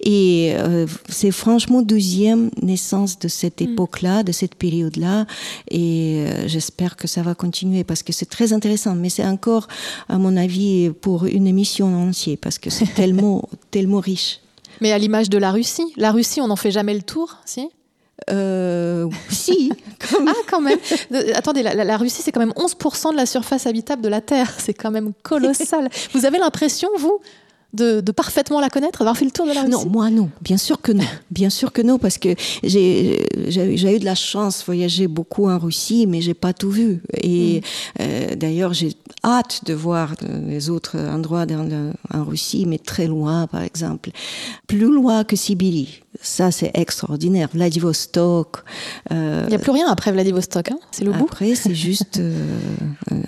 Et 0.03 0.53
euh, 0.55 0.87
c'est 1.09 1.31
franchement 1.31 1.81
deuxième 1.81 2.49
naissance 2.61 3.19
de 3.19 3.27
cette 3.27 3.59
mm. 3.59 3.71
époque-là, 3.71 4.23
de 4.23 4.31
cette 4.31 4.55
période-là. 4.55 5.25
Et 5.69 6.23
euh, 6.25 6.47
j'espère 6.47 6.95
que 6.95 7.09
ça 7.09 7.23
va 7.23 7.35
continuer 7.35 7.83
parce 7.83 8.03
que 8.03 8.13
c'est 8.13 8.29
très 8.29 8.53
intéressant. 8.53 8.95
Mais 8.95 9.09
c'est 9.09 9.25
encore, 9.25 9.67
à 10.07 10.17
mon 10.17 10.37
avis, 10.37 10.91
pour 11.01 11.25
une 11.25 11.45
émission 11.45 12.07
entière 12.07 12.37
parce 12.39 12.57
que 12.57 12.69
c'est 12.69 12.93
tellement, 12.95 13.49
tellement 13.69 13.99
riche. 13.99 14.39
Mais 14.81 14.91
à 14.91 14.97
l'image 14.97 15.29
de 15.29 15.37
la 15.37 15.51
Russie, 15.51 15.93
la 15.97 16.11
Russie, 16.11 16.41
on 16.41 16.47
n'en 16.47 16.55
fait 16.55 16.71
jamais 16.71 16.93
le 16.93 17.01
tour, 17.01 17.37
si? 17.45 17.69
Euh, 18.29 19.09
si. 19.29 19.71
ah, 20.13 20.33
quand 20.49 20.61
même. 20.61 20.79
attendez, 21.33 21.63
la, 21.63 21.97
Russie, 21.97 22.21
c'est 22.21 22.31
quand 22.31 22.39
même 22.39 22.53
11% 22.55 23.11
de 23.11 23.17
la 23.17 23.25
surface 23.25 23.67
habitable 23.67 24.01
de 24.01 24.09
la 24.09 24.21
Terre. 24.21 24.53
C'est 24.57 24.73
quand 24.73 24.91
même 24.91 25.13
colossal. 25.23 25.89
vous 26.13 26.25
avez 26.25 26.39
l'impression, 26.39 26.89
vous, 26.97 27.19
de, 27.75 28.11
parfaitement 28.11 28.59
la 28.59 28.69
connaître, 28.69 28.99
d'avoir 28.99 29.17
fait 29.17 29.25
le 29.25 29.31
tour 29.31 29.45
de 29.45 29.53
la 29.53 29.61
Russie 29.61 29.71
Non, 29.71 29.85
moi 29.85 30.09
non, 30.09 30.29
bien 30.41 30.57
sûr 30.57 30.81
que 30.81 30.91
non, 30.91 31.03
bien 31.31 31.49
sûr 31.49 31.71
que 31.71 31.81
non, 31.81 31.97
parce 31.97 32.17
que 32.17 32.29
j'ai 32.63 33.25
eu 33.43 33.99
de 33.99 34.05
la 34.05 34.15
chance 34.15 34.59
de 34.59 34.65
voyager 34.65 35.07
beaucoup 35.07 35.49
en 35.49 35.59
Russie, 35.59 36.07
mais 36.07 36.21
j'ai 36.21 36.33
pas 36.33 36.53
tout 36.53 36.69
vu. 36.69 37.01
Et 37.21 37.59
mm. 37.59 38.01
euh, 38.01 38.35
d'ailleurs, 38.35 38.73
j'ai 38.73 38.95
hâte 39.23 39.61
de 39.65 39.73
voir 39.73 40.15
les 40.47 40.69
autres 40.69 40.97
endroits 40.97 41.45
en 42.13 42.23
Russie, 42.23 42.65
mais 42.65 42.77
très 42.77 43.07
loin, 43.07 43.47
par 43.47 43.61
exemple, 43.61 44.11
plus 44.67 44.91
loin 44.91 45.23
que 45.23 45.35
Sibérie. 45.35 46.01
Ça, 46.21 46.51
c'est 46.51 46.71
extraordinaire. 46.73 47.49
Vladivostok. 47.53 48.63
Euh, 49.11 49.43
Il 49.45 49.49
n'y 49.49 49.55
a 49.55 49.59
plus 49.59 49.71
rien 49.71 49.87
après 49.87 50.11
Vladivostok, 50.11 50.71
hein 50.71 50.79
c'est 50.91 51.03
le 51.03 51.11
bout. 51.11 51.25
Après, 51.25 51.55
c'est 51.55 51.75
juste 51.75 52.19
euh, 52.19 52.45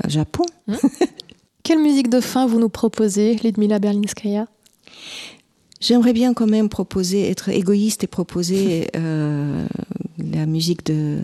Japon. 0.08 0.46
Mm. 0.68 0.76
Quelle 1.68 1.80
musique 1.80 2.10
de 2.10 2.22
fin 2.22 2.48
vous 2.48 2.60
nous 2.60 2.70
proposez, 2.70 3.36
Lidmila 3.44 3.80
Berlinskaya? 3.80 4.46
J'aimerais 5.82 6.14
bien 6.14 6.34
quand 6.34 6.48
même 6.48 6.70
proposer, 6.70 7.30
être 7.30 7.50
égoïste 7.50 8.06
et 8.06 8.08
proposer 8.08 8.88
euh, 8.96 9.68
la 10.18 10.46
musique 10.46 10.86
de 10.86 11.18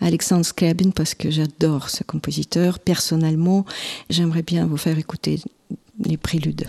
Alexandre 0.00 0.46
Skrabin 0.46 0.88
parce 0.96 1.12
que 1.12 1.30
j'adore 1.30 1.90
ce 1.90 2.02
compositeur. 2.02 2.78
Personnellement, 2.78 3.66
j'aimerais 4.08 4.40
bien 4.40 4.64
vous 4.64 4.78
faire 4.78 4.98
écouter 4.98 5.38
les 6.02 6.16
préludes. 6.16 6.64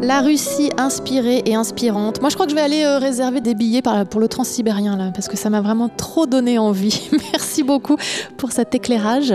La 0.00 0.22
Russie 0.22 0.70
inspirée 0.76 1.44
et 1.46 1.54
inspirante. 1.54 2.20
Moi, 2.20 2.30
je 2.30 2.34
crois 2.34 2.46
que 2.46 2.50
je 2.50 2.56
vais 2.56 2.62
aller 2.62 2.82
euh, 2.82 2.98
réserver 2.98 3.40
des 3.40 3.54
billets 3.54 3.82
pour 4.10 4.20
le 4.20 4.26
transsibérien, 4.26 4.96
là, 4.96 5.12
parce 5.14 5.28
que 5.28 5.36
ça 5.36 5.50
m'a 5.50 5.60
vraiment 5.60 5.88
trop 5.88 6.26
donné 6.26 6.58
envie. 6.58 7.08
Merci 7.32 7.62
beaucoup 7.62 7.96
pour 8.36 8.50
cet 8.50 8.74
éclairage. 8.74 9.32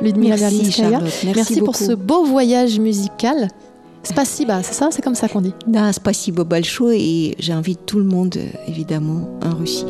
Ludmila 0.00 0.36
Merci, 0.36 0.72
Charlotte, 0.72 1.02
merci, 1.34 1.60
pour 1.60 1.76
ce 1.76 1.92
beau 1.92 2.24
voyage 2.24 2.78
musical. 2.78 3.48
Spasiba, 4.02 4.62
c'est 4.62 4.72
ça 4.72 4.88
C'est 4.90 5.02
comme 5.02 5.14
ça 5.14 5.28
qu'on 5.28 5.42
dit 5.42 5.52
Da, 5.66 5.92
spasibo 5.92 6.44
balcho 6.44 6.90
et 6.90 7.34
j'invite 7.38 7.84
tout 7.84 7.98
le 7.98 8.04
monde, 8.04 8.38
évidemment, 8.66 9.28
en 9.44 9.54
Russie. 9.54 9.86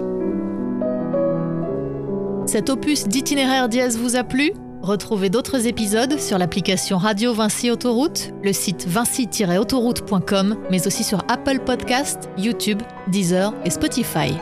Cet 2.47 2.71
opus 2.71 3.07
d'itinéraire 3.07 3.69
dièse 3.69 3.97
vous 3.97 4.17
a 4.17 4.25
plu? 4.25 4.53
Retrouvez 4.83 5.29
d'autres 5.29 5.67
épisodes 5.67 6.19
sur 6.19 6.39
l'application 6.39 6.97
Radio 6.97 7.35
Vinci 7.35 7.71
Autoroute, 7.71 8.33
le 8.43 8.53
site 8.53 8.87
vinci-autoroute.com, 8.89 10.57
mais 10.71 10.87
aussi 10.87 11.05
sur 11.05 11.23
Apple 11.29 11.61
Podcast, 11.65 12.31
YouTube, 12.39 12.81
Deezer 13.09 13.55
et 13.65 13.71
Spotify. 13.71 14.33